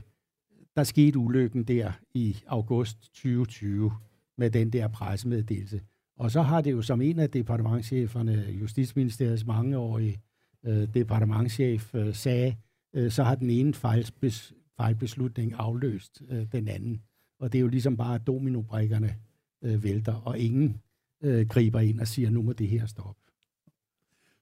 [0.75, 3.91] der skete ulykken der i august 2020
[4.37, 5.81] med den der pressemeddelelse.
[6.17, 10.19] Og så har det jo som en af departementcheferne, Justitsministeriets mangeårige
[10.65, 12.55] øh, departementchef, øh, sagde,
[12.93, 17.01] øh, så har den ene fejlbes, fejlbeslutning afløst øh, den anden.
[17.39, 19.15] Og det er jo ligesom bare, at dominobrikkerne
[19.61, 20.81] øh, vælter, og ingen
[21.23, 23.21] øh, griber ind og siger, nu må det her stoppe.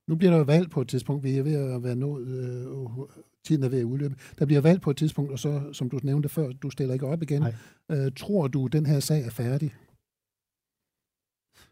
[0.08, 2.68] Nu bliver der jo valg på et tidspunkt, vi er ved at være nået, øh,
[3.44, 4.16] tiden er ved at udløbe.
[4.40, 7.08] Der bliver valg på et tidspunkt, og så, som du nævnte før, du stiller ikke
[7.08, 7.42] op igen.
[7.42, 7.56] Nej.
[7.90, 9.76] Øh, tror du, den her sag er færdig?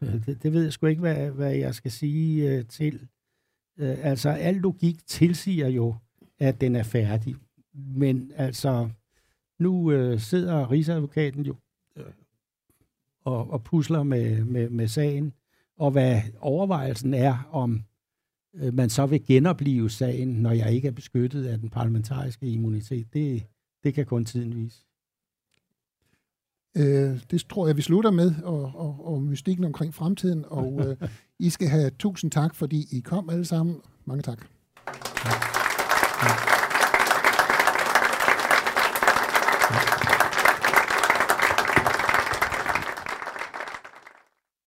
[0.26, 3.08] Det, det ved jeg sgu ikke, hvad, hvad jeg skal sige øh, til.
[3.78, 5.94] Øh, altså, al logik tilsiger jo,
[6.38, 7.36] at den er færdig.
[7.74, 8.88] Men altså,
[9.58, 11.56] nu øh, sidder Rigsadvokaten jo
[11.96, 12.04] øh,
[13.24, 15.32] og, og pusler med, med, med sagen,
[15.76, 17.82] og hvad overvejelsen er, om
[18.54, 23.12] øh, man så vil genopleve sagen, når jeg ikke er beskyttet af den parlamentariske immunitet,
[23.12, 23.42] det,
[23.84, 24.87] det kan kun tiden vise.
[26.76, 30.44] Øh, det tror jeg, vi slutter med, og, og, og mystikken omkring fremtiden.
[30.48, 31.08] Og øh,
[31.46, 33.76] I skal have tusind tak, fordi I kom alle sammen.
[34.04, 34.46] Mange tak.
[35.24, 36.57] Ja.